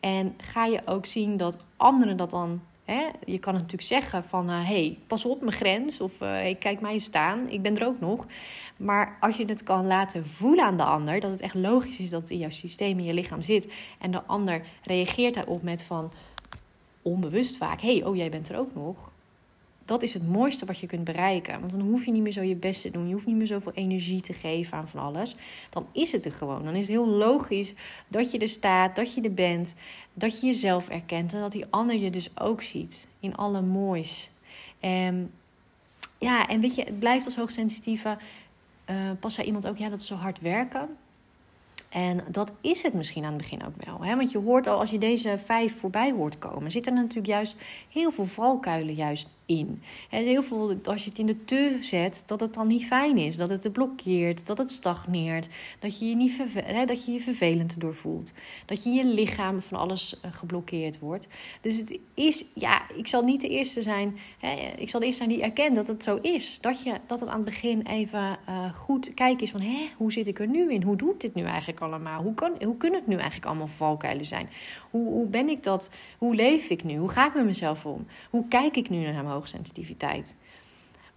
En 0.00 0.34
ga 0.36 0.66
je 0.66 0.80
ook 0.84 1.06
zien 1.06 1.36
dat 1.36 1.58
anderen 1.76 2.16
dat 2.16 2.30
dan. 2.30 2.60
Hè, 2.84 3.06
je 3.24 3.38
kan 3.38 3.54
het 3.54 3.62
natuurlijk 3.62 3.88
zeggen 3.88 4.24
van 4.24 4.48
hé, 4.48 4.62
hey, 4.62 4.98
pas 5.06 5.24
op 5.24 5.40
mijn 5.40 5.52
grens. 5.52 6.00
Of 6.00 6.12
uh, 6.20 6.28
hey, 6.28 6.54
kijk 6.54 6.80
mij 6.80 6.98
staan, 6.98 7.48
ik 7.48 7.62
ben 7.62 7.78
er 7.78 7.86
ook 7.86 8.00
nog. 8.00 8.26
Maar 8.76 9.16
als 9.20 9.36
je 9.36 9.44
het 9.44 9.62
kan 9.62 9.86
laten 9.86 10.26
voelen 10.26 10.64
aan 10.64 10.76
de 10.76 10.84
ander, 10.84 11.20
dat 11.20 11.30
het 11.30 11.40
echt 11.40 11.54
logisch 11.54 11.98
is 11.98 12.10
dat 12.10 12.20
het 12.20 12.30
in 12.30 12.38
jouw 12.38 12.50
systeem, 12.50 12.98
in 12.98 13.04
je 13.04 13.14
lichaam 13.14 13.42
zit. 13.42 13.72
En 13.98 14.10
de 14.10 14.22
ander 14.22 14.62
reageert 14.82 15.34
daarop 15.34 15.62
met 15.62 15.82
van 15.82 16.12
onbewust 17.02 17.56
vaak: 17.56 17.80
hé, 17.80 17.96
hey, 17.96 18.04
oh 18.04 18.16
jij 18.16 18.30
bent 18.30 18.48
er 18.48 18.58
ook 18.58 18.74
nog 18.74 19.10
dat 19.88 20.02
is 20.02 20.14
het 20.14 20.28
mooiste 20.28 20.64
wat 20.64 20.78
je 20.78 20.86
kunt 20.86 21.04
bereiken. 21.04 21.60
Want 21.60 21.72
dan 21.72 21.80
hoef 21.80 22.04
je 22.04 22.10
niet 22.10 22.22
meer 22.22 22.32
zo 22.32 22.42
je 22.42 22.54
best 22.54 22.82
te 22.82 22.90
doen. 22.90 23.06
Je 23.06 23.12
hoeft 23.12 23.26
niet 23.26 23.36
meer 23.36 23.46
zoveel 23.46 23.72
energie 23.72 24.20
te 24.20 24.32
geven 24.32 24.78
aan 24.78 24.88
van 24.88 25.00
alles. 25.00 25.36
Dan 25.70 25.86
is 25.92 26.12
het 26.12 26.24
er 26.24 26.32
gewoon. 26.32 26.64
Dan 26.64 26.74
is 26.74 26.80
het 26.80 26.88
heel 26.88 27.06
logisch 27.06 27.74
dat 28.08 28.30
je 28.32 28.38
er 28.38 28.48
staat, 28.48 28.96
dat 28.96 29.14
je 29.14 29.20
er 29.20 29.34
bent, 29.34 29.74
dat 30.14 30.40
je 30.40 30.46
jezelf 30.46 30.88
erkent 30.88 31.32
en 31.32 31.40
dat 31.40 31.52
die 31.52 31.64
ander 31.70 31.96
je 31.96 32.10
dus 32.10 32.30
ook 32.38 32.62
ziet 32.62 33.06
in 33.20 33.36
alle 33.36 33.60
moois. 33.60 34.30
En 34.80 35.30
ja, 36.18 36.48
en 36.48 36.60
weet 36.60 36.74
je, 36.74 36.82
het 36.82 36.98
blijft 36.98 37.24
als 37.24 37.36
hoogsensitieve. 37.36 38.18
Uh, 38.90 38.96
pas 39.20 39.34
zei 39.34 39.46
iemand 39.46 39.66
ook, 39.66 39.76
ja, 39.76 39.88
dat 39.88 40.00
is 40.00 40.06
zo 40.06 40.14
hard 40.14 40.40
werken. 40.40 40.88
En 41.88 42.24
dat 42.30 42.52
is 42.60 42.82
het 42.82 42.94
misschien 42.94 43.24
aan 43.24 43.32
het 43.32 43.42
begin 43.42 43.64
ook 43.66 43.84
wel. 43.84 44.04
Hè? 44.04 44.16
Want 44.16 44.32
je 44.32 44.38
hoort 44.38 44.66
al, 44.66 44.78
als 44.78 44.90
je 44.90 44.98
deze 44.98 45.38
vijf 45.44 45.78
voorbij 45.78 46.12
hoort 46.12 46.38
komen, 46.38 46.70
zitten 46.70 46.92
er 46.92 47.00
natuurlijk 47.00 47.26
juist 47.26 47.62
heel 47.88 48.10
veel 48.10 48.26
valkuilen 48.26 48.94
juist 48.94 49.28
En 49.48 49.80
heel 50.10 50.42
veel, 50.42 50.80
als 50.84 51.04
je 51.04 51.10
het 51.10 51.18
in 51.18 51.26
de 51.26 51.44
te 51.44 51.76
zet, 51.80 52.22
dat 52.26 52.40
het 52.40 52.54
dan 52.54 52.66
niet 52.66 52.84
fijn 52.84 53.18
is. 53.18 53.36
Dat 53.36 53.50
het 53.50 53.62
te 53.62 53.70
blokkeert, 53.70 54.46
dat 54.46 54.58
het 54.58 54.70
stagneert. 54.70 55.48
Dat 55.78 55.98
je 55.98 56.08
je, 56.08 56.16
niet 56.16 56.42
hè, 56.54 56.84
dat 56.84 57.04
je 57.04 57.12
je 57.12 57.20
vervelend 57.20 57.80
doorvoelt. 57.80 58.32
Dat 58.66 58.84
je 58.84 58.90
je 58.90 59.04
lichaam 59.04 59.62
van 59.62 59.78
alles 59.78 60.20
eh, 60.20 60.32
geblokkeerd 60.32 60.98
wordt. 60.98 61.28
Dus 61.60 61.76
het 61.76 61.98
is, 62.14 62.44
ja, 62.54 62.82
ik 62.94 63.06
zal 63.06 63.22
niet 63.22 63.40
de 63.40 63.48
eerste 63.48 63.82
zijn. 63.82 64.18
Hè, 64.38 64.72
ik 64.76 64.88
zal 64.88 65.00
de 65.00 65.06
eerste 65.06 65.24
zijn 65.24 65.34
die 65.34 65.44
erkent 65.44 65.76
dat 65.76 65.88
het 65.88 66.02
zo 66.02 66.18
is. 66.22 66.58
Dat, 66.60 66.82
je, 66.82 66.94
dat 67.06 67.20
het 67.20 67.28
aan 67.28 67.36
het 67.36 67.44
begin 67.44 67.86
even 67.86 68.38
uh, 68.48 68.74
goed 68.74 69.14
kijken 69.14 69.42
is 69.42 69.50
van, 69.50 69.60
hè, 69.60 69.88
hoe 69.96 70.12
zit 70.12 70.26
ik 70.26 70.38
er 70.38 70.48
nu 70.48 70.72
in? 70.72 70.82
Hoe 70.82 70.96
doe 70.96 71.12
ik 71.12 71.20
dit 71.20 71.34
nu 71.34 71.44
eigenlijk 71.44 71.80
allemaal? 71.80 72.22
Hoe, 72.22 72.34
kan, 72.34 72.52
hoe 72.64 72.76
kunnen 72.76 72.98
het 72.98 73.08
nu 73.08 73.14
eigenlijk 73.14 73.46
allemaal 73.46 73.66
valkuilen 73.66 74.26
zijn? 74.26 74.48
Hoe, 74.90 75.06
hoe 75.06 75.26
ben 75.26 75.48
ik 75.48 75.62
dat? 75.62 75.90
Hoe 76.18 76.34
leef 76.34 76.68
ik 76.68 76.84
nu? 76.84 76.96
Hoe 76.96 77.08
ga 77.08 77.26
ik 77.26 77.34
met 77.34 77.44
mezelf 77.44 77.86
om? 77.86 78.06
Hoe 78.30 78.48
kijk 78.48 78.76
ik 78.76 78.90
nu 78.90 79.02
naar 79.02 79.12
mijn 79.12 79.26
hoogsensitiviteit? 79.26 80.34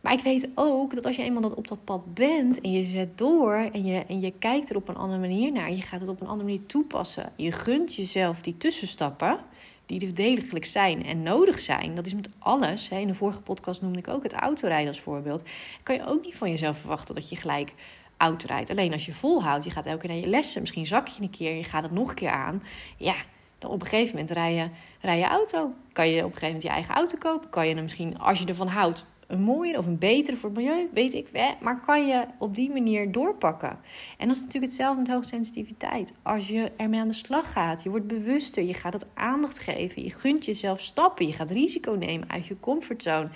Maar 0.02 0.14
ik 0.14 0.24
weet 0.24 0.50
ook 0.56 0.96
dat 0.96 1.06
als 1.06 1.16
je 1.16 1.24
eenmaal 1.24 1.42
dat 1.42 1.54
op 1.54 1.68
dat 1.68 1.84
pad 1.84 2.14
bent 2.14 2.62
en 2.62 2.72
je 2.72 2.86
zet 2.86 3.18
door 3.18 3.54
en 3.54 3.86
je, 3.86 4.06
en 4.08 4.20
je 4.20 4.34
kijkt 4.40 4.70
er 4.70 4.76
op 4.76 4.88
een 4.88 4.96
andere 4.96 5.20
manier 5.20 5.52
naar, 5.52 5.72
je 5.72 5.82
gaat 5.82 6.00
het 6.00 6.10
op 6.10 6.22
een 6.22 6.28
andere 6.28 6.50
manier 6.50 6.66
toepassen, 6.66 7.32
je 7.36 7.52
gunt 7.52 7.96
jezelf 7.96 8.42
die 8.42 8.58
tussenstappen 8.58 9.40
die 9.86 10.08
er 10.08 10.16
degelijk 10.16 10.66
zijn 10.66 11.06
en 11.06 11.24
nodig 11.24 11.60
zijn. 11.60 11.96
Dat 11.96 12.06
is 12.06 12.14
met 12.14 12.30
alles. 12.40 12.90
In 12.90 13.08
de 13.08 13.14
vorige 13.14 13.42
podcast 13.42 13.82
noemde 13.82 14.00
ik 14.00 14.08
ook 14.08 14.24
het 14.24 14.34
autorijden 14.34 14.88
als 14.88 15.00
voorbeeld. 15.00 15.44
Kan 15.84 15.96
je 15.96 16.06
ook 16.06 16.26
niet 16.26 16.36
van 16.36 16.50
jezelf 16.50 16.78
verwachten 16.78 17.16
dat 17.16 17.30
je 17.30 17.36
gelijk 17.36 17.74
auto 18.18 18.46
rijdt. 18.48 18.70
Alleen 18.70 18.94
als 18.94 19.06
je 19.06 19.14
volhoudt, 19.14 19.64
je 19.64 19.72
gaat 19.72 19.86
elke 19.86 20.00
keer 20.00 20.10
naar 20.10 20.20
je 20.20 20.28
lessen, 20.28 20.62
misschien 20.62 20.88
zak 20.88 21.08
je 21.08 21.22
een 21.22 21.30
keer, 21.30 21.56
je 21.56 21.64
gaat 21.64 21.84
het 21.84 21.92
nog 21.92 22.10
een 22.10 22.16
keer 22.16 22.30
aan. 22.30 22.64
Ja, 22.98 23.16
dan 23.62 23.72
op 23.72 23.82
een 23.82 23.88
gegeven 23.88 24.16
moment 24.16 24.32
rij 24.32 24.54
je, 24.54 24.68
rij 25.02 25.18
je 25.18 25.26
auto. 25.26 25.74
Kan 25.92 26.10
je 26.10 26.18
op 26.18 26.32
een 26.32 26.38
gegeven 26.38 26.48
moment 26.48 26.64
je 26.64 26.70
eigen 26.70 26.96
auto 26.96 27.18
kopen? 27.18 27.50
Kan 27.50 27.68
je 27.68 27.74
hem 27.74 27.84
misschien, 27.84 28.20
als 28.20 28.40
je 28.40 28.46
ervan 28.46 28.68
houdt, 28.68 29.06
een 29.28 29.42
mooiere 29.42 29.78
of 29.78 29.86
een 29.86 29.98
betere 29.98 30.38
voor 30.38 30.50
het 30.50 30.58
milieu, 30.58 30.90
weet 30.94 31.14
ik 31.14 31.28
wel. 31.28 31.56
Maar 31.60 31.82
kan 31.82 32.08
je 32.08 32.26
op 32.38 32.56
die 32.56 32.70
manier 32.70 33.12
doorpakken? 33.12 33.80
En 34.18 34.28
dat 34.28 34.36
is 34.36 34.42
natuurlijk 34.42 34.72
hetzelfde 34.72 35.02
met 35.02 35.12
hoogsensitiviteit. 35.12 36.14
Als 36.22 36.48
je 36.48 36.72
ermee 36.76 37.00
aan 37.00 37.08
de 37.08 37.14
slag 37.14 37.52
gaat, 37.52 37.84
je 37.84 37.90
wordt 37.90 38.08
bewuster, 38.08 38.64
je 38.64 38.74
gaat 38.74 38.94
het 38.94 39.06
aandacht 39.14 39.60
geven, 39.60 40.04
je 40.04 40.12
gunt 40.12 40.46
jezelf 40.46 40.82
stappen, 40.82 41.28
je 41.28 41.34
gaat 41.34 41.52
risico 41.52 41.92
nemen 41.92 42.30
uit 42.30 42.46
je 42.46 42.60
comfortzone. 42.60 43.30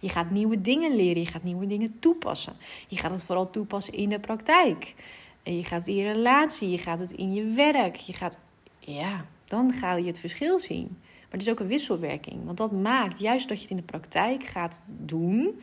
Je 0.00 0.08
gaat 0.08 0.30
nieuwe 0.30 0.60
dingen 0.60 0.96
leren, 0.96 1.22
je 1.22 1.28
gaat 1.28 1.42
nieuwe 1.42 1.66
dingen 1.66 1.96
toepassen. 1.98 2.52
Je 2.88 2.96
gaat 2.96 3.10
het 3.10 3.24
vooral 3.24 3.50
toepassen 3.50 3.94
in 3.94 4.08
de 4.08 4.18
praktijk. 4.18 4.94
En 5.42 5.56
je 5.56 5.64
gaat 5.64 5.78
het 5.78 5.88
in 5.88 5.96
je 5.96 6.12
relatie, 6.12 6.70
je 6.70 6.78
gaat 6.78 6.98
het 6.98 7.12
in 7.12 7.34
je 7.34 7.44
werk, 7.44 7.96
je 7.96 8.12
gaat, 8.12 8.38
ja, 8.78 9.24
dan 9.52 9.72
ga 9.72 9.96
je 9.96 10.06
het 10.06 10.18
verschil 10.18 10.60
zien. 10.60 10.86
Maar 10.98 11.30
het 11.30 11.42
is 11.42 11.50
ook 11.50 11.60
een 11.60 11.66
wisselwerking. 11.66 12.44
Want 12.44 12.58
dat 12.58 12.72
maakt, 12.72 13.18
juist 13.18 13.48
dat 13.48 13.56
je 13.56 13.62
het 13.62 13.70
in 13.70 13.76
de 13.76 13.82
praktijk 13.82 14.44
gaat 14.44 14.80
doen, 14.86 15.60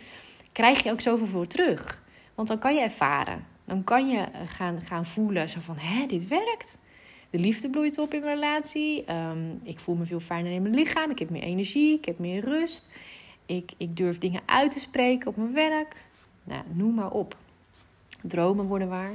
krijg 0.51 0.83
je 0.83 0.91
ook 0.91 1.01
zoveel 1.01 1.27
voor 1.27 1.47
terug. 1.47 2.01
Want 2.35 2.47
dan 2.47 2.59
kan 2.59 2.75
je 2.75 2.81
ervaren. 2.81 3.45
Dan 3.65 3.83
kan 3.83 4.09
je 4.09 4.17
eh, 4.17 4.41
gaan, 4.45 4.81
gaan 4.81 5.05
voelen 5.05 5.49
zo 5.49 5.59
van, 5.59 5.77
hè, 5.77 6.05
dit 6.05 6.27
werkt. 6.27 6.77
De 7.29 7.39
liefde 7.39 7.69
bloeit 7.69 7.97
op 7.97 8.13
in 8.13 8.21
mijn 8.21 8.33
relatie. 8.33 9.05
Ehm, 9.05 9.49
ik 9.63 9.79
voel 9.79 9.95
me 9.95 10.05
veel 10.05 10.19
fijner 10.19 10.51
in 10.51 10.61
mijn 10.61 10.75
lichaam. 10.75 11.11
Ik 11.11 11.19
heb 11.19 11.29
meer 11.29 11.43
energie. 11.43 11.97
Ik 11.97 12.05
heb 12.05 12.19
meer 12.19 12.43
rust. 12.43 12.87
Ik, 13.45 13.71
ik 13.77 13.97
durf 13.97 14.17
dingen 14.17 14.41
uit 14.45 14.71
te 14.71 14.79
spreken 14.79 15.27
op 15.27 15.35
mijn 15.37 15.53
werk. 15.53 15.95
Nou, 16.43 16.63
noem 16.73 16.93
maar 16.93 17.11
op. 17.11 17.35
Dromen 18.21 18.65
worden 18.65 18.89
waar. 18.89 19.13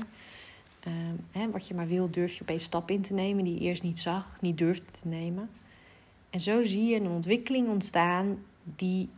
Hè, 1.31 1.51
wat 1.51 1.68
je 1.68 1.75
maar 1.75 1.87
wil, 1.87 2.11
durf 2.11 2.35
je 2.35 2.42
opeens 2.42 2.64
stappen 2.64 2.94
in 2.94 3.03
te 3.03 3.12
nemen 3.12 3.44
die 3.44 3.55
je 3.55 3.61
eerst 3.61 3.83
niet 3.83 4.01
zag, 4.01 4.37
niet 4.40 4.59
durfde 4.59 4.90
te 5.01 5.09
nemen. 5.09 5.51
En 6.31 6.40
zo 6.40 6.64
zie 6.64 6.85
je 6.85 6.97
een 6.97 7.09
ontwikkeling 7.09 7.68
ontstaan 7.68 8.38
die 8.77 9.09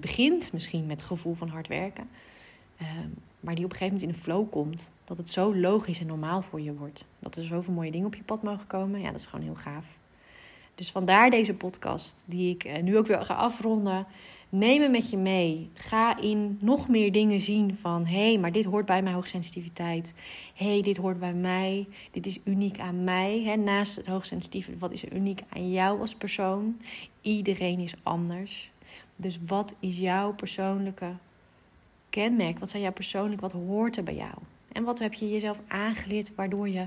begint 0.00 0.52
misschien 0.52 0.86
met 0.86 0.96
het 0.96 1.06
gevoel 1.06 1.34
van 1.34 1.48
hard 1.48 1.68
werken, 1.68 2.08
ehm, 2.76 3.08
maar 3.40 3.54
die 3.54 3.64
op 3.64 3.70
een 3.70 3.76
gegeven 3.76 3.94
moment 3.94 4.02
in 4.02 4.08
een 4.08 4.24
flow 4.24 4.50
komt. 4.50 4.90
Dat 5.04 5.18
het 5.18 5.30
zo 5.30 5.56
logisch 5.56 6.00
en 6.00 6.06
normaal 6.06 6.42
voor 6.42 6.60
je 6.60 6.74
wordt. 6.74 7.04
Dat 7.18 7.36
er 7.36 7.44
zoveel 7.44 7.74
mooie 7.74 7.90
dingen 7.90 8.06
op 8.06 8.14
je 8.14 8.22
pad 8.22 8.42
mogen 8.42 8.66
komen. 8.66 9.00
Ja, 9.00 9.10
dat 9.10 9.20
is 9.20 9.26
gewoon 9.26 9.44
heel 9.44 9.54
gaaf. 9.54 9.86
Dus 10.74 10.90
vandaar 10.90 11.30
deze 11.30 11.54
podcast, 11.54 12.22
die 12.26 12.54
ik 12.54 12.64
eh, 12.64 12.82
nu 12.82 12.98
ook 12.98 13.06
weer 13.06 13.22
ga 13.22 13.34
afronden. 13.34 14.06
Neem 14.52 14.82
hem 14.82 14.90
met 14.90 15.10
je 15.10 15.16
mee. 15.16 15.70
Ga 15.74 16.18
in 16.18 16.58
nog 16.60 16.88
meer 16.88 17.12
dingen 17.12 17.40
zien 17.40 17.76
van... 17.76 18.06
hé, 18.06 18.28
hey, 18.28 18.38
maar 18.38 18.52
dit 18.52 18.64
hoort 18.64 18.86
bij 18.86 19.02
mijn 19.02 19.14
hoogsensitiviteit. 19.14 20.12
Hé, 20.54 20.66
hey, 20.70 20.82
dit 20.82 20.96
hoort 20.96 21.18
bij 21.20 21.32
mij. 21.32 21.86
Dit 22.10 22.26
is 22.26 22.40
uniek 22.44 22.78
aan 22.78 23.04
mij. 23.04 23.56
Naast 23.56 23.96
het 23.96 24.06
hoogsensitieve, 24.06 24.78
wat 24.78 24.92
is 24.92 25.02
er 25.02 25.12
uniek 25.12 25.42
aan 25.48 25.70
jou 25.70 26.00
als 26.00 26.14
persoon? 26.14 26.80
Iedereen 27.20 27.78
is 27.78 27.94
anders. 28.02 28.70
Dus 29.16 29.38
wat 29.46 29.74
is 29.80 29.98
jouw 29.98 30.34
persoonlijke 30.34 31.12
kenmerk? 32.08 32.58
Wat 32.58 32.70
zijn 32.70 32.82
jouw 32.82 32.92
persoonlijk, 32.92 33.40
wat 33.40 33.52
hoort 33.52 33.96
er 33.96 34.04
bij 34.04 34.14
jou? 34.14 34.34
En 34.72 34.84
wat 34.84 34.98
heb 34.98 35.12
je 35.12 35.30
jezelf 35.30 35.60
aangeleerd 35.68 36.34
waardoor 36.34 36.68
je 36.68 36.86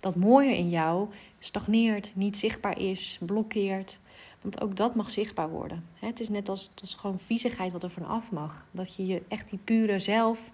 dat 0.00 0.16
mooie 0.16 0.56
in 0.56 0.70
jou 0.70 1.08
stagneert, 1.38 2.12
niet 2.14 2.38
zichtbaar 2.38 2.78
is, 2.78 3.18
blokkeert... 3.20 4.00
Want 4.42 4.60
ook 4.60 4.76
dat 4.76 4.94
mag 4.94 5.10
zichtbaar 5.10 5.50
worden. 5.50 5.84
Het 5.98 6.20
is 6.20 6.28
net 6.28 6.48
als, 6.48 6.70
als 6.80 6.94
gewoon 6.94 7.18
viezigheid 7.18 7.72
wat 7.72 7.82
er 7.82 7.90
vanaf 7.90 8.30
mag. 8.30 8.64
Dat 8.70 8.96
je 8.96 9.06
je 9.06 9.22
echt 9.28 9.50
die 9.50 9.58
pure 9.64 9.98
zelf, 9.98 10.52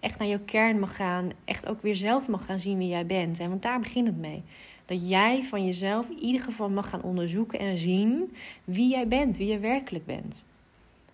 echt 0.00 0.18
naar 0.18 0.28
jouw 0.28 0.40
kern 0.44 0.78
mag 0.78 0.96
gaan. 0.96 1.32
Echt 1.44 1.66
ook 1.66 1.82
weer 1.82 1.96
zelf 1.96 2.28
mag 2.28 2.44
gaan 2.44 2.60
zien 2.60 2.78
wie 2.78 2.88
jij 2.88 3.06
bent. 3.06 3.38
Want 3.38 3.62
daar 3.62 3.80
begint 3.80 4.06
het 4.06 4.18
mee. 4.18 4.42
Dat 4.86 5.08
jij 5.08 5.44
van 5.44 5.64
jezelf 5.64 6.08
in 6.08 6.18
ieder 6.18 6.40
geval 6.40 6.70
mag 6.70 6.88
gaan 6.88 7.02
onderzoeken 7.02 7.58
en 7.58 7.78
zien 7.78 8.36
wie 8.64 8.90
jij 8.90 9.08
bent, 9.08 9.36
wie 9.36 9.48
je 9.48 9.58
werkelijk 9.58 10.06
bent. 10.06 10.44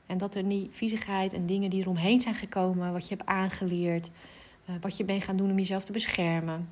En 0.07 0.19
dat 0.19 0.35
er 0.35 0.49
die 0.49 0.69
viezigheid 0.73 1.33
en 1.33 1.47
dingen 1.47 1.71
die 1.71 1.81
eromheen 1.81 2.21
zijn 2.21 2.35
gekomen, 2.35 2.93
wat 2.93 3.09
je 3.09 3.15
hebt 3.15 3.29
aangeleerd, 3.29 4.11
eh, 4.65 4.75
wat 4.81 4.97
je 4.97 5.05
bent 5.05 5.25
gaan 5.25 5.37
doen 5.37 5.51
om 5.51 5.59
jezelf 5.59 5.85
te 5.85 5.93
beschermen, 5.93 6.69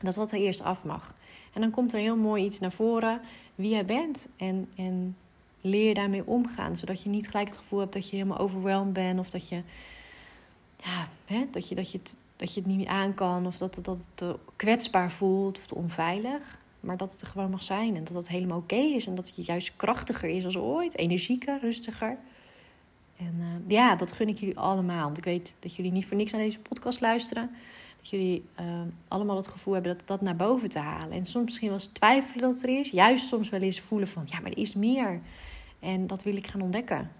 dat 0.00 0.14
dat 0.14 0.32
er 0.32 0.38
eerst 0.38 0.62
af 0.62 0.84
mag. 0.84 1.14
En 1.52 1.60
dan 1.60 1.70
komt 1.70 1.92
er 1.92 1.98
heel 1.98 2.16
mooi 2.16 2.44
iets 2.44 2.58
naar 2.58 2.72
voren 2.72 3.20
wie 3.60 3.70
jij 3.70 3.84
bent. 3.84 4.26
En, 4.36 4.68
en 4.76 5.16
leer 5.60 5.94
daarmee 5.94 6.26
omgaan. 6.26 6.76
Zodat 6.76 7.02
je 7.02 7.08
niet 7.08 7.28
gelijk 7.28 7.48
het 7.48 7.56
gevoel 7.56 7.80
hebt 7.80 7.92
dat 7.92 8.10
je 8.10 8.16
helemaal 8.16 8.38
overweldigd 8.38 8.92
bent. 8.92 9.18
Of 9.18 9.30
dat 9.30 9.48
je, 9.48 9.62
ja, 10.84 11.08
dat, 11.50 11.68
je, 11.68 11.74
dat, 11.74 11.90
je 11.90 11.98
het, 11.98 12.14
dat 12.36 12.54
je 12.54 12.60
het 12.60 12.76
niet 12.76 12.86
aan 12.86 13.14
kan. 13.14 13.46
Of 13.46 13.56
dat, 13.56 13.74
dat 13.74 13.86
het 13.86 14.06
te 14.14 14.36
kwetsbaar 14.56 15.12
voelt 15.12 15.58
of 15.58 15.66
te 15.66 15.74
onveilig. 15.74 16.58
Maar 16.80 16.96
dat 16.96 17.12
het 17.12 17.20
er 17.20 17.26
gewoon 17.26 17.50
mag 17.50 17.62
zijn. 17.62 17.96
En 17.96 18.04
dat 18.04 18.14
het 18.14 18.28
helemaal 18.28 18.58
oké 18.58 18.76
is. 18.76 19.06
En 19.06 19.14
dat 19.14 19.32
je 19.34 19.42
juist 19.42 19.76
krachtiger 19.76 20.28
is 20.28 20.44
als 20.44 20.56
ooit. 20.56 20.96
Energieker, 20.96 21.58
rustiger. 21.60 22.16
En 23.16 23.34
uh, 23.38 23.46
ja, 23.66 23.96
dat 23.96 24.12
gun 24.12 24.28
ik 24.28 24.38
jullie 24.38 24.58
allemaal. 24.58 25.04
Want 25.04 25.18
ik 25.18 25.24
weet 25.24 25.54
dat 25.58 25.74
jullie 25.74 25.92
niet 25.92 26.06
voor 26.06 26.16
niks 26.16 26.32
naar 26.32 26.40
deze 26.40 26.60
podcast 26.60 27.00
luisteren. 27.00 27.50
Dat 28.00 28.10
jullie 28.10 28.44
uh, 28.60 28.66
allemaal 29.08 29.36
het 29.36 29.46
gevoel 29.46 29.74
hebben 29.74 29.96
dat 29.96 30.06
dat 30.06 30.20
naar 30.20 30.36
boven 30.36 30.68
te 30.68 30.78
halen. 30.78 31.12
En 31.12 31.26
soms 31.26 31.44
misschien 31.44 31.68
wel 31.68 31.76
eens 31.76 31.86
twijfelen 31.86 32.52
dat 32.52 32.62
er 32.62 32.78
is. 32.78 32.90
Juist 32.90 33.28
soms 33.28 33.48
wel 33.48 33.60
eens 33.60 33.80
voelen 33.80 34.08
van, 34.08 34.22
ja, 34.26 34.40
maar 34.40 34.50
er 34.50 34.58
is 34.58 34.74
meer. 34.74 35.20
En 35.78 36.06
dat 36.06 36.22
wil 36.22 36.36
ik 36.36 36.46
gaan 36.46 36.60
ontdekken. 36.60 37.10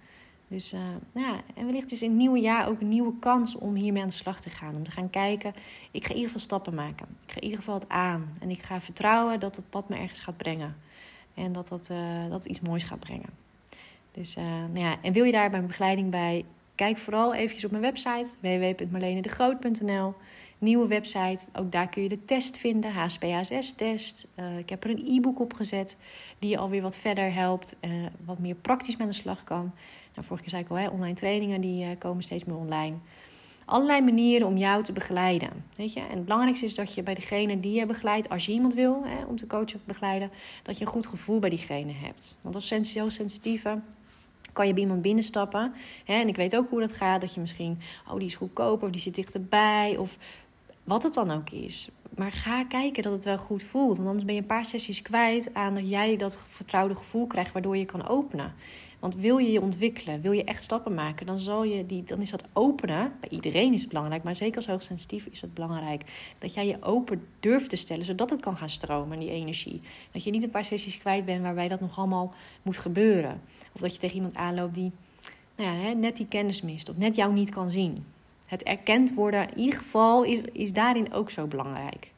Dus 0.47 0.73
uh, 0.73 0.79
ja, 1.13 1.41
en 1.55 1.65
wellicht 1.65 1.91
is 1.91 2.01
in 2.01 2.09
het 2.09 2.17
nieuwe 2.17 2.39
jaar 2.39 2.67
ook 2.67 2.81
een 2.81 2.89
nieuwe 2.89 3.13
kans 3.19 3.55
om 3.55 3.75
hiermee 3.75 4.01
aan 4.01 4.07
de 4.07 4.13
slag 4.13 4.41
te 4.41 4.49
gaan. 4.49 4.75
Om 4.75 4.83
te 4.83 4.91
gaan 4.91 5.09
kijken, 5.09 5.53
ik 5.91 6.03
ga 6.03 6.09
in 6.09 6.15
ieder 6.15 6.31
geval 6.31 6.45
stappen 6.45 6.73
maken. 6.73 7.07
Ik 7.25 7.31
ga 7.31 7.35
in 7.35 7.43
ieder 7.43 7.59
geval 7.59 7.75
het 7.75 7.89
aan. 7.89 8.33
En 8.39 8.49
ik 8.49 8.63
ga 8.63 8.81
vertrouwen 8.81 9.39
dat 9.39 9.55
het 9.55 9.69
pad 9.69 9.89
me 9.89 9.95
ergens 9.95 10.19
gaat 10.19 10.37
brengen. 10.37 10.75
En 11.33 11.51
dat 11.51 11.67
dat, 11.67 11.89
uh, 11.91 12.29
dat 12.29 12.45
iets 12.45 12.59
moois 12.59 12.83
gaat 12.83 12.99
brengen. 12.99 13.29
Dus 14.11 14.37
uh, 14.37 14.43
nou 14.43 14.79
ja, 14.79 14.97
en 15.01 15.13
wil 15.13 15.23
je 15.23 15.31
daar 15.31 15.51
mijn 15.51 15.67
begeleiding 15.67 16.09
bij? 16.09 16.45
Kijk 16.75 16.97
vooral 16.97 17.33
eventjes 17.33 17.65
op 17.65 17.71
mijn 17.71 17.83
website 17.83 18.27
www.marlenedegroot.nl. 18.39 20.13
Nieuwe 20.61 20.87
website, 20.87 21.39
ook 21.53 21.71
daar 21.71 21.89
kun 21.89 22.03
je 22.03 22.09
de 22.09 22.25
test 22.25 22.57
vinden, 22.57 22.91
HSP-HSS-test. 22.91 24.27
Uh, 24.39 24.57
ik 24.57 24.69
heb 24.69 24.83
er 24.83 24.89
een 24.89 25.05
e-book 25.07 25.39
op 25.39 25.53
gezet 25.53 25.97
die 26.39 26.49
je 26.49 26.57
alweer 26.57 26.81
wat 26.81 26.97
verder 26.97 27.33
helpt, 27.33 27.75
uh, 27.81 28.05
wat 28.25 28.39
meer 28.39 28.55
praktisch 28.55 28.97
met 28.97 29.07
de 29.07 29.13
slag 29.13 29.43
kan. 29.43 29.71
Nou, 30.15 30.27
vorige 30.27 30.41
keer 30.41 30.49
zei 30.49 30.63
ik 30.63 30.69
al, 30.69 30.75
hè, 30.75 30.87
online 30.87 31.13
trainingen 31.13 31.61
die 31.61 31.85
uh, 31.85 31.89
komen 31.99 32.23
steeds 32.23 32.43
meer 32.43 32.55
online. 32.55 32.95
Allerlei 33.65 34.01
manieren 34.01 34.47
om 34.47 34.57
jou 34.57 34.83
te 34.83 34.91
begeleiden. 34.91 35.65
Weet 35.75 35.93
je? 35.93 35.99
En 35.99 36.15
het 36.15 36.23
belangrijkste 36.23 36.65
is 36.65 36.75
dat 36.75 36.93
je 36.93 37.03
bij 37.03 37.13
degene 37.13 37.59
die 37.59 37.73
je 37.73 37.85
begeleidt, 37.85 38.29
als 38.29 38.45
je 38.45 38.51
iemand 38.51 38.73
wil 38.73 39.01
hè, 39.05 39.25
om 39.25 39.35
te 39.35 39.47
coachen 39.47 39.75
of 39.75 39.85
begeleiden, 39.85 40.31
dat 40.63 40.77
je 40.77 40.85
een 40.85 40.91
goed 40.91 41.07
gevoel 41.07 41.39
bij 41.39 41.49
diegene 41.49 41.93
hebt. 41.93 42.37
Want 42.41 42.55
als 42.55 42.69
heel 42.69 43.09
sensitieve 43.09 43.79
kan 44.53 44.67
je 44.67 44.73
bij 44.73 44.81
iemand 44.81 45.01
binnenstappen. 45.01 45.73
Hè, 46.05 46.13
en 46.13 46.27
ik 46.27 46.35
weet 46.35 46.55
ook 46.55 46.69
hoe 46.69 46.79
dat 46.79 46.93
gaat. 46.93 47.21
Dat 47.21 47.33
je 47.33 47.39
misschien, 47.39 47.79
oh 48.09 48.17
die 48.17 48.27
is 48.27 48.35
goedkoper 48.35 48.85
of 48.85 48.91
die 48.91 49.01
zit 49.01 49.15
dichterbij. 49.15 49.97
Of 49.97 50.17
wat 50.83 51.03
het 51.03 51.13
dan 51.13 51.31
ook 51.31 51.49
is. 51.49 51.89
Maar 52.15 52.31
ga 52.31 52.63
kijken 52.63 53.03
dat 53.03 53.11
het 53.11 53.23
wel 53.23 53.37
goed 53.37 53.63
voelt. 53.63 53.95
Want 53.95 54.07
anders 54.07 54.25
ben 54.25 54.35
je 54.35 54.41
een 54.41 54.47
paar 54.47 54.65
sessies 54.65 55.01
kwijt 55.01 55.53
aan 55.53 55.73
dat 55.73 55.89
jij 55.89 56.17
dat 56.17 56.39
vertrouwde 56.47 56.95
gevoel 56.95 57.27
krijgt 57.27 57.51
waardoor 57.51 57.77
je 57.77 57.85
kan 57.85 58.07
openen. 58.07 58.53
Want 58.99 59.15
wil 59.15 59.37
je 59.37 59.51
je 59.51 59.61
ontwikkelen, 59.61 60.21
wil 60.21 60.31
je 60.31 60.43
echt 60.43 60.63
stappen 60.63 60.93
maken, 60.93 61.25
dan, 61.25 61.39
zal 61.39 61.63
je 61.63 61.85
die, 61.85 62.03
dan 62.03 62.21
is 62.21 62.29
dat 62.29 62.43
openen. 62.53 63.13
Bij 63.19 63.29
iedereen 63.29 63.73
is 63.73 63.79
het 63.79 63.89
belangrijk, 63.89 64.23
maar 64.23 64.35
zeker 64.35 64.55
als 64.55 64.67
hoogsensitief 64.67 65.25
is 65.25 65.41
het 65.41 65.53
belangrijk. 65.53 66.33
Dat 66.39 66.53
jij 66.53 66.67
je 66.67 66.77
open 66.81 67.27
durft 67.39 67.69
te 67.69 67.75
stellen, 67.75 68.05
zodat 68.05 68.29
het 68.29 68.39
kan 68.39 68.57
gaan 68.57 68.69
stromen, 68.69 69.19
die 69.19 69.31
energie. 69.31 69.81
Dat 70.11 70.23
je 70.23 70.31
niet 70.31 70.43
een 70.43 70.49
paar 70.49 70.65
sessies 70.65 70.97
kwijt 70.97 71.25
bent 71.25 71.41
waarbij 71.41 71.67
dat 71.67 71.79
nog 71.79 71.97
allemaal 71.97 72.33
moet 72.61 72.77
gebeuren. 72.77 73.41
Of 73.71 73.81
dat 73.81 73.93
je 73.93 73.99
tegen 73.99 74.15
iemand 74.15 74.35
aanloopt 74.35 74.73
die 74.73 74.91
nou 75.55 75.77
ja, 75.77 75.93
net 75.93 76.17
die 76.17 76.27
kennis 76.27 76.61
mist 76.61 76.89
of 76.89 76.97
net 76.97 77.15
jou 77.15 77.33
niet 77.33 77.49
kan 77.49 77.69
zien. 77.69 78.05
Het 78.51 78.63
erkend 78.63 79.13
worden 79.13 79.49
in 79.49 79.57
ieder 79.57 79.79
geval 79.79 80.23
is, 80.23 80.41
is 80.41 80.73
daarin 80.73 81.13
ook 81.13 81.29
zo 81.29 81.47
belangrijk. 81.47 82.11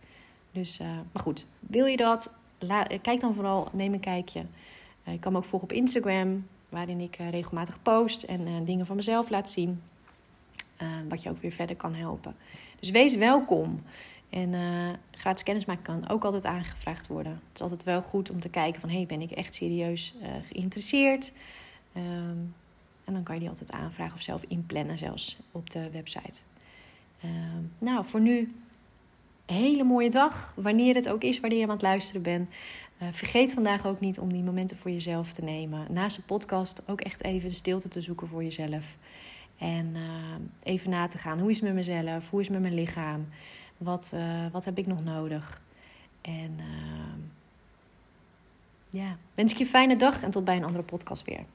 Dus, 0.52 0.80
uh, 0.80 0.88
maar 0.88 1.24
goed, 1.24 1.46
wil 1.60 1.86
je 1.86 1.98
dat? 1.98 2.32
La, 2.60 2.84
kijk 3.02 3.20
dan 3.20 3.34
vooral, 3.34 3.70
neem 3.72 3.94
een 3.94 4.00
kijkje. 4.00 4.40
Uh, 4.40 5.14
je 5.14 5.20
kan 5.20 5.32
me 5.32 5.38
ook 5.38 5.46
volgen 5.46 5.70
op 5.70 5.76
Instagram, 5.76 6.48
waarin 6.70 7.00
ik 7.00 7.20
uh, 7.20 7.30
regelmatig 7.30 7.82
post 7.82 8.24
en 8.24 8.66
dingen 8.66 8.86
van 8.86 8.96
mezelf 8.96 9.30
laat 9.30 9.50
zien. 9.50 9.82
wat 11.10 11.24
je 11.24 11.30
ook 11.30 11.42
weer 11.42 11.52
verder 11.52 11.76
kan 11.76 11.94
helpen. 11.94 12.36
Dus 12.80 12.90
wees 12.90 13.16
welkom. 13.16 13.84
En 14.30 14.54
gratis 15.12 15.44
kennismaken 15.44 15.84
kan 15.84 16.10
ook 16.10 16.24
altijd 16.24 16.46
aangevraagd 16.46 17.08
worden. 17.08 17.32
Het 17.32 17.56
is 17.56 17.62
altijd 17.62 17.84
wel 17.84 18.02
goed 18.02 18.30
om 18.30 18.40
te 18.40 18.50
kijken 18.50 18.82
van... 18.82 18.90
hey, 18.90 19.06
ben 19.06 19.22
ik 19.22 19.32
echt 19.32 19.56
serieus 19.56 20.14
geïnteresseerd? 20.50 21.32
Um, 21.96 22.54
en 23.06 23.14
dan 23.14 23.24
kan 23.24 23.34
je 23.36 23.42
die 23.42 23.50
altijd 23.50 23.72
aanvragen 23.72 24.16
of 24.16 24.22
zelf 24.22 24.44
inplannen, 24.48 24.98
zelfs 24.98 25.38
op 25.52 25.70
de 25.70 25.90
website. 25.92 26.42
Uh, 27.26 27.32
nou, 27.78 28.06
voor 28.06 28.22
nu 28.22 28.54
een 29.46 29.56
hele 29.56 29.84
mooie 29.84 30.10
dag, 30.10 30.54
wanneer 30.56 30.96
het 30.96 31.10
ook 31.10 31.24
is, 31.24 31.40
wanneer 31.40 31.60
je 31.60 31.64
aan 31.64 31.70
het 31.70 31.82
luisteren 31.82 32.22
bent. 32.22 32.50
Uh, 33.02 33.08
vergeet 33.12 33.54
vandaag 33.54 33.86
ook 33.86 34.00
niet 34.00 34.20
om 34.20 34.34
die 34.34 34.44
momenten 34.44 34.78
voor 34.78 34.92
jezelf 34.92 35.34
te 35.34 35.44
nemen. 35.44 35.88
Naast 35.90 36.16
de 36.16 36.22
podcast 36.22 36.84
ook 36.88 37.02
echt 37.02 37.24
even 37.24 37.50
de 37.50 37.56
stilte 37.56 37.88
te 37.88 38.02
zoeken 38.02 38.28
voor 38.28 38.44
jezelf. 38.44 38.96
En 39.58 39.96
uh, 39.96 40.04
even 40.64 40.90
na 40.90 41.08
te 41.08 41.18
gaan. 41.18 41.40
Hoe 41.40 41.50
is 41.50 41.56
het 41.56 41.66
met 41.66 41.74
mezelf? 41.74 42.30
Hoe 42.30 42.40
is 42.40 42.48
het 42.48 42.56
met 42.56 42.66
mijn 42.66 42.82
lichaam? 42.82 43.28
Wat, 43.78 44.12
uh, 44.14 44.46
wat 44.52 44.66
heb 44.66 44.78
ik 44.78 44.88
nog 44.88 45.04
nodig? 45.04 45.62
En 46.22 46.60
ja, 48.90 49.18
wens 49.34 49.52
ik 49.52 49.58
je 49.58 49.64
een 49.64 49.70
fijne 49.70 49.96
dag 49.96 50.24
en 50.24 50.32
tot 50.32 50.46
bij 50.46 50.56
een 50.56 50.64
andere 50.64 50.84
podcast 50.84 51.26
weer. 51.26 51.46